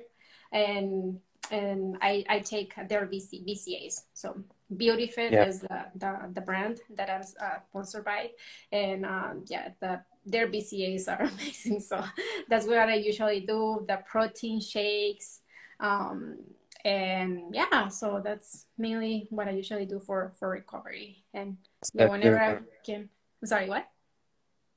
and 0.52 1.20
and 1.50 1.98
I, 2.00 2.24
I 2.28 2.40
take 2.40 2.74
their 2.88 3.06
BC, 3.06 3.44
BCAs. 3.44 4.02
So 4.14 4.44
BeautyFit 4.74 5.32
Yeah. 5.32 5.44
is 5.44 5.60
the, 5.60 5.86
the, 5.96 6.30
the 6.34 6.40
brand 6.40 6.80
that 6.94 7.10
I'm 7.10 7.22
uh, 7.40 7.58
sponsored 7.70 8.04
by, 8.04 8.30
and 8.72 9.04
um, 9.04 9.44
yeah, 9.48 9.70
the 9.80 10.02
their 10.26 10.48
BCAs 10.48 11.08
are 11.08 11.22
amazing. 11.32 11.80
So 11.80 12.04
that's 12.48 12.66
what 12.66 12.78
I 12.78 12.94
usually 12.94 13.40
do. 13.40 13.84
The 13.88 13.98
protein 14.06 14.60
shakes, 14.60 15.39
um, 15.80 16.38
and 16.84 17.54
yeah, 17.54 17.88
so 17.88 18.20
that's 18.22 18.66
mainly 18.78 19.26
what 19.30 19.48
I 19.48 19.52
usually 19.52 19.86
do 19.86 19.98
for 19.98 20.32
for 20.38 20.50
recovery. 20.50 21.24
And 21.34 21.56
yeah, 21.92 22.04
your 22.04 22.10
whenever 22.10 22.40
I 22.40 22.58
can. 22.84 23.08
I'm 23.42 23.48
sorry, 23.48 23.68
what? 23.68 23.86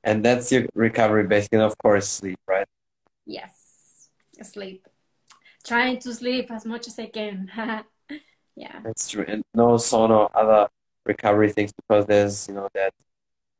And 0.02 0.24
that's 0.24 0.52
your 0.52 0.66
recovery, 0.74 1.24
basically, 1.24 1.58
and 1.58 1.64
of 1.64 1.78
course, 1.78 2.08
sleep, 2.08 2.38
right? 2.46 2.66
Yes, 3.26 4.08
sleep. 4.42 4.86
Trying 5.64 5.98
to 6.00 6.12
sleep 6.12 6.50
as 6.50 6.66
much 6.66 6.86
as 6.88 6.98
I 6.98 7.06
can. 7.06 7.50
yeah. 8.56 8.80
That's 8.84 9.08
true. 9.08 9.24
And 9.26 9.42
no 9.54 9.76
sauna 9.76 10.28
other 10.34 10.68
recovery 11.06 11.52
things 11.52 11.72
because 11.72 12.04
there's, 12.04 12.48
you 12.48 12.54
know, 12.54 12.68
that 12.74 12.92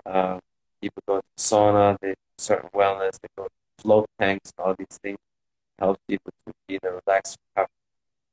uh, 0.05 0.39
people 0.83 1.03
go 1.09 1.21
to 1.21 1.27
sauna, 1.39 1.97
they 2.03 2.11
do 2.11 2.15
certain 2.37 2.69
wellness, 2.75 3.19
they 3.23 3.29
go 3.39 3.45
to 3.45 3.83
float 3.83 4.07
tanks, 4.21 4.53
all 4.59 4.75
these 4.79 4.99
things 5.03 5.19
help 5.79 5.99
people 6.09 6.33
to 6.47 6.53
be 6.69 6.75
in 6.75 6.81
a 6.85 7.01
relaxed 7.05 7.39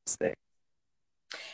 state. 0.06 0.36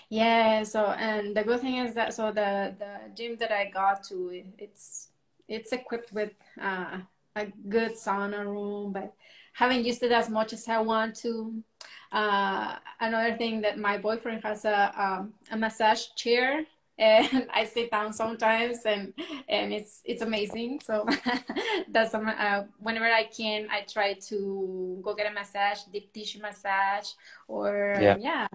Yeah, 0.09 0.63
so 0.63 0.85
and 0.85 1.35
the 1.35 1.43
good 1.43 1.61
thing 1.61 1.77
is 1.77 1.93
that 1.95 2.13
so 2.13 2.31
the 2.31 2.75
the 2.79 3.11
gym 3.15 3.37
that 3.37 3.51
I 3.51 3.69
got 3.69 4.03
to 4.05 4.43
it's 4.57 5.09
it's 5.47 5.71
equipped 5.71 6.11
with 6.13 6.31
uh, 6.61 6.99
a 7.35 7.45
good 7.69 7.93
sauna 7.93 8.45
room, 8.45 8.93
but 8.93 9.13
haven't 9.53 9.85
used 9.85 10.03
it 10.03 10.11
as 10.11 10.29
much 10.29 10.53
as 10.53 10.67
I 10.67 10.79
want 10.79 11.15
to. 11.17 11.63
Uh, 12.11 12.75
another 12.99 13.35
thing 13.37 13.61
that 13.61 13.77
my 13.77 13.97
boyfriend 13.97 14.43
has 14.43 14.65
a 14.65 14.93
um, 14.97 15.33
a 15.51 15.57
massage 15.57 16.05
chair, 16.15 16.65
and 16.99 17.47
I 17.53 17.65
sit 17.65 17.91
down 17.91 18.13
sometimes, 18.13 18.85
and 18.85 19.13
and 19.47 19.73
it's 19.73 20.01
it's 20.05 20.21
amazing. 20.21 20.79
So 20.81 21.05
that's 21.91 22.11
some, 22.11 22.27
uh, 22.27 22.63
whenever 22.79 23.05
I 23.05 23.25
can, 23.25 23.67
I 23.71 23.81
try 23.81 24.13
to 24.29 24.99
go 25.03 25.13
get 25.15 25.31
a 25.31 25.33
massage, 25.33 25.79
deep 25.91 26.13
tissue 26.13 26.41
massage, 26.41 27.09
or 27.47 28.01
Yeah. 28.01 28.17
yeah 28.19 28.47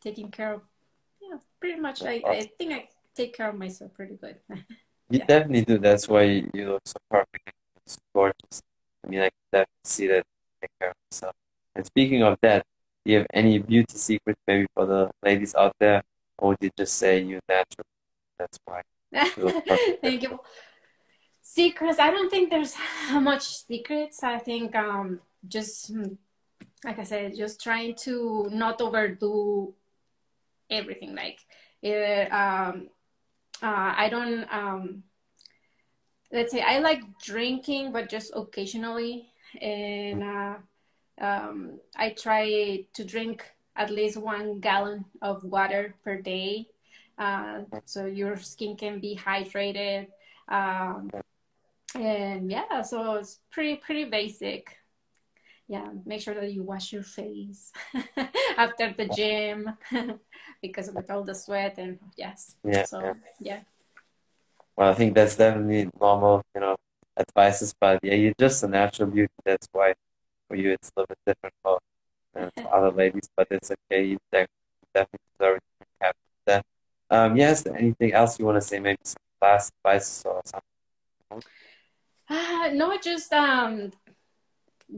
taking 0.00 0.30
care 0.30 0.54
of 0.54 0.62
yeah 1.20 1.38
pretty 1.60 1.80
much 1.80 2.04
I, 2.04 2.24
I 2.28 2.50
think 2.58 2.72
i 2.72 2.88
take 3.14 3.34
care 3.36 3.48
of 3.50 3.56
myself 3.56 3.92
pretty 3.94 4.16
good 4.16 4.36
You 5.10 5.18
Yeah. 5.18 5.26
definitely 5.26 5.64
do. 5.64 5.78
That's 5.78 6.08
why 6.08 6.22
you 6.54 6.68
look 6.72 6.82
so 6.86 6.96
perfect 7.10 7.50
so 7.86 7.98
gorgeous. 8.14 8.62
I 9.04 9.08
mean, 9.08 9.20
I 9.20 9.24
can 9.30 9.42
definitely 9.52 9.84
see 9.84 10.06
that 10.08 10.24
take 10.60 10.70
care 10.78 10.90
of 10.90 10.96
yourself. 11.10 11.34
And 11.74 11.84
speaking 11.86 12.22
of 12.22 12.38
that, 12.42 12.64
do 13.04 13.12
you 13.12 13.18
have 13.18 13.26
any 13.34 13.58
beauty 13.58 13.96
secrets 13.98 14.38
maybe 14.46 14.66
for 14.74 14.86
the 14.86 15.10
ladies 15.22 15.54
out 15.54 15.72
there? 15.80 16.02
Or 16.40 16.48
would 16.48 16.58
you 16.62 16.70
just 16.76 16.94
say 16.94 17.22
you're 17.22 17.40
natural? 17.48 17.86
That's 18.38 18.58
why. 18.64 18.82
You 19.36 19.50
thank 20.02 20.22
you. 20.22 20.40
Secrets 21.42 21.98
i 21.98 22.10
don't 22.10 22.30
think 22.30 22.48
there's 22.48 22.74
much 23.12 23.42
secrets. 23.66 24.22
I 24.22 24.38
think 24.38 24.74
um 24.74 25.20
just 25.46 25.92
mm, 25.92 26.16
like 26.84 26.98
i 26.98 27.02
said 27.04 27.36
just 27.36 27.60
trying 27.62 27.94
to 28.06 28.48
not 28.52 28.80
overdo 28.80 29.74
everything. 30.70 31.14
Like 31.14 31.40
either 31.82 32.32
um 32.32 32.88
uh, 33.62 33.92
i 33.96 34.08
don't 34.08 34.44
um 34.50 35.02
let's 36.32 36.52
say 36.52 36.62
i 36.62 36.78
like 36.78 37.02
drinking 37.22 37.92
but 37.92 38.08
just 38.08 38.32
occasionally. 38.34 39.28
And 39.60 40.22
uh 40.22 40.54
um, 41.20 41.80
I 41.96 42.10
try 42.10 42.86
to 42.94 43.04
drink 43.04 43.44
at 43.80 43.88
least 43.90 44.16
one 44.18 44.60
gallon 44.60 45.06
of 45.22 45.42
water 45.42 45.94
per 46.04 46.20
day, 46.20 46.68
uh, 47.16 47.64
so 47.84 48.04
your 48.04 48.36
skin 48.36 48.76
can 48.76 49.00
be 49.00 49.16
hydrated. 49.16 50.08
Um, 50.48 51.10
and 51.94 52.50
yeah, 52.50 52.82
so 52.82 53.14
it's 53.14 53.40
pretty 53.50 53.76
pretty 53.76 54.04
basic. 54.04 54.76
Yeah, 55.66 55.88
make 56.04 56.20
sure 56.20 56.34
that 56.34 56.52
you 56.52 56.62
wash 56.62 56.92
your 56.92 57.04
face 57.04 57.72
after 58.58 58.92
the 58.92 59.06
gym 59.06 59.70
because 60.62 60.90
with 60.90 61.10
all 61.10 61.24
the 61.24 61.34
sweat 61.34 61.78
and 61.78 61.98
yes. 62.16 62.56
Yeah, 62.64 62.84
So 62.84 63.16
yeah. 63.40 63.60
Well, 64.76 64.90
I 64.90 64.94
think 64.94 65.14
that's 65.14 65.36
definitely 65.36 65.90
normal, 66.00 66.42
you 66.54 66.60
know, 66.60 66.76
advices, 67.16 67.72
but 67.80 68.00
yeah, 68.02 68.14
you're 68.14 68.34
just 68.38 68.62
a 68.64 68.68
natural 68.68 69.08
beauty. 69.10 69.32
That's 69.44 69.68
why 69.72 69.94
for 70.48 70.56
you 70.56 70.72
it's 70.72 70.90
a 70.96 71.00
little 71.00 71.06
bit 71.08 71.18
different 71.26 71.54
for, 71.62 71.78
uh, 72.36 72.50
other 72.72 72.90
ladies, 72.90 73.28
but 73.36 73.48
it's 73.50 73.70
okay. 73.70 74.04
You 74.04 74.18
definitely 74.32 75.18
deserve 75.38 75.58
to 75.58 75.60
be 75.80 75.86
happy 76.00 76.18
with 76.18 76.44
that. 76.46 76.64
Um, 77.10 77.36
yes, 77.36 77.66
anything 77.66 78.12
else 78.12 78.38
you 78.38 78.46
want 78.46 78.56
to 78.56 78.60
say? 78.60 78.78
Maybe 78.78 78.98
some 79.02 79.22
last 79.42 79.72
advice 79.84 80.22
or 80.24 80.40
something? 80.44 81.50
Uh, 82.28 82.70
no, 82.72 82.96
just 82.98 83.32
um, 83.32 83.90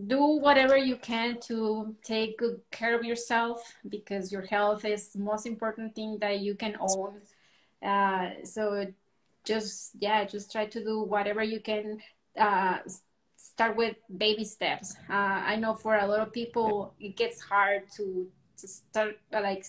do 0.06 0.22
whatever 0.38 0.76
you 0.76 0.96
can 0.96 1.40
to 1.40 1.94
take 2.02 2.38
good 2.38 2.60
care 2.70 2.94
of 2.94 3.04
yourself 3.04 3.76
because 3.88 4.32
your 4.32 4.42
health 4.42 4.84
is 4.84 5.12
the 5.12 5.18
most 5.18 5.46
important 5.46 5.94
thing 5.94 6.18
that 6.20 6.40
you 6.40 6.54
can 6.54 6.76
own. 6.80 7.20
Uh, 7.82 8.30
so 8.44 8.86
just 9.44 9.92
yeah, 9.98 10.24
just 10.24 10.52
try 10.52 10.66
to 10.66 10.84
do 10.84 11.02
whatever 11.02 11.42
you 11.42 11.60
can. 11.60 11.98
Uh, 12.38 12.78
start 13.42 13.76
with 13.76 13.96
baby 14.16 14.44
steps. 14.44 14.96
Uh, 15.10 15.42
I 15.52 15.56
know 15.56 15.74
for 15.74 15.96
a 15.96 16.06
lot 16.06 16.20
of 16.20 16.32
people 16.32 16.94
it 17.00 17.16
gets 17.16 17.40
hard 17.40 17.90
to 17.96 18.28
to 18.58 18.68
start 18.68 19.18
uh, 19.34 19.40
like 19.42 19.64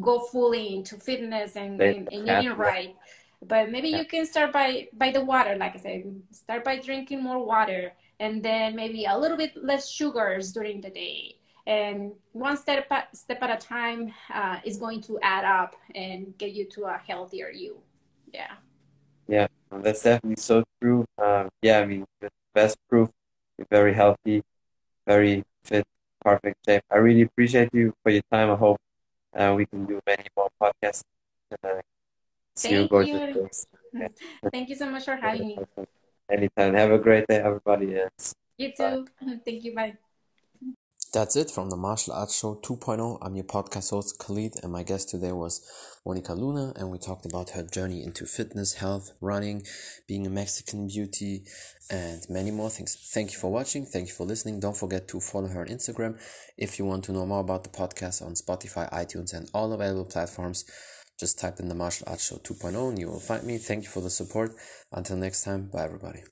go 0.00 0.20
fully 0.20 0.74
into 0.76 0.96
fitness 0.96 1.56
and, 1.56 1.82
and, 1.82 2.08
and 2.12 2.28
eating 2.28 2.56
right. 2.56 2.96
But 3.42 3.70
maybe 3.70 3.88
Yeah. 3.88 3.98
you 3.98 4.04
can 4.06 4.26
start 4.26 4.52
by 4.52 4.88
by 4.92 5.10
the 5.10 5.24
water, 5.24 5.56
like 5.56 5.74
I 5.76 5.78
said. 5.78 6.04
Start 6.32 6.64
by 6.64 6.78
drinking 6.78 7.22
more 7.22 7.44
water, 7.44 7.92
and 8.18 8.42
then 8.42 8.76
maybe 8.76 9.04
a 9.06 9.16
little 9.18 9.36
bit 9.36 9.56
less 9.56 9.88
sugars 9.90 10.52
during 10.52 10.80
the 10.80 10.90
day. 10.90 11.36
And 11.66 12.12
one 12.32 12.56
step 12.56 12.86
at, 12.90 13.14
step 13.16 13.42
at 13.42 13.50
a 13.50 13.56
time 13.56 14.12
uh, 14.32 14.58
is 14.64 14.76
going 14.78 15.02
to 15.02 15.18
add 15.22 15.44
up 15.44 15.76
and 15.94 16.36
get 16.38 16.52
you 16.52 16.64
to 16.76 16.84
a 16.86 16.98
healthier 17.06 17.50
you. 17.50 17.78
Yeah. 18.32 18.52
Yeah, 19.28 19.46
that's 19.70 20.02
definitely 20.02 20.36
so 20.42 20.64
true. 20.82 21.04
Um, 21.22 21.48
yeah, 21.62 21.78
I 21.80 21.86
mean, 21.86 22.04
best 22.54 22.76
proof. 22.88 23.10
You're 23.58 23.66
very 23.70 23.94
healthy, 23.94 24.42
very 25.06 25.44
fit, 25.64 25.84
perfect 26.24 26.56
shape. 26.66 26.82
I 26.90 26.96
really 26.98 27.22
appreciate 27.22 27.70
you 27.72 27.94
for 28.02 28.10
your 28.10 28.22
time. 28.32 28.50
I 28.50 28.56
hope 28.56 28.78
uh, 29.36 29.54
we 29.56 29.66
can 29.66 29.86
do 29.86 30.00
many 30.06 30.24
more 30.36 30.48
podcasts. 30.60 31.02
Uh, 31.62 31.80
Thank 32.56 32.72
you. 32.72 33.20
face. 33.34 33.66
Thank 34.52 34.68
you 34.68 34.76
so 34.76 34.90
much 34.90 35.04
for 35.04 35.16
having 35.16 35.46
me. 35.46 35.56
Anytime. 36.30 36.74
Have 36.74 36.92
a 36.92 36.98
great 36.98 37.26
day, 37.26 37.38
everybody. 37.38 37.86
Yes. 37.86 38.34
You 38.56 38.72
too. 38.76 39.06
Thank 39.44 39.64
you. 39.64 39.74
Bye. 39.74 39.98
That's 41.12 41.34
it 41.34 41.50
from 41.50 41.70
the 41.70 41.76
Martial 41.76 42.12
Arts 42.12 42.38
Show 42.38 42.60
2.0. 42.62 43.18
I'm 43.20 43.34
your 43.34 43.44
podcast 43.44 43.90
host, 43.90 44.16
Khalid, 44.20 44.54
and 44.62 44.70
my 44.70 44.84
guest 44.84 45.08
today 45.08 45.32
was 45.32 45.60
Monica 46.06 46.34
Luna, 46.34 46.72
and 46.76 46.88
we 46.88 46.98
talked 46.98 47.26
about 47.26 47.50
her 47.50 47.64
journey 47.64 48.04
into 48.04 48.26
fitness, 48.26 48.74
health, 48.74 49.10
running, 49.20 49.64
being 50.06 50.24
a 50.24 50.30
Mexican 50.30 50.86
beauty, 50.86 51.42
and 51.90 52.24
many 52.28 52.52
more 52.52 52.70
things. 52.70 52.96
Thank 53.12 53.32
you 53.32 53.38
for 53.38 53.50
watching. 53.50 53.86
Thank 53.86 54.06
you 54.06 54.14
for 54.14 54.24
listening. 54.24 54.60
Don't 54.60 54.76
forget 54.76 55.08
to 55.08 55.18
follow 55.18 55.48
her 55.48 55.62
on 55.62 55.66
Instagram. 55.66 56.16
If 56.56 56.78
you 56.78 56.84
want 56.84 57.02
to 57.06 57.12
know 57.12 57.26
more 57.26 57.40
about 57.40 57.64
the 57.64 57.70
podcast 57.70 58.22
on 58.22 58.34
Spotify, 58.34 58.88
iTunes, 58.92 59.34
and 59.34 59.50
all 59.52 59.72
available 59.72 60.04
platforms, 60.04 60.64
just 61.18 61.40
type 61.40 61.58
in 61.58 61.68
the 61.68 61.74
Martial 61.74 62.06
Arts 62.08 62.28
Show 62.28 62.36
2.0 62.36 62.88
and 62.88 62.98
you 63.00 63.08
will 63.08 63.18
find 63.18 63.42
me. 63.42 63.58
Thank 63.58 63.82
you 63.82 63.90
for 63.90 64.00
the 64.00 64.10
support. 64.10 64.52
Until 64.92 65.16
next 65.16 65.42
time, 65.42 65.70
bye 65.72 65.86
everybody. 65.86 66.22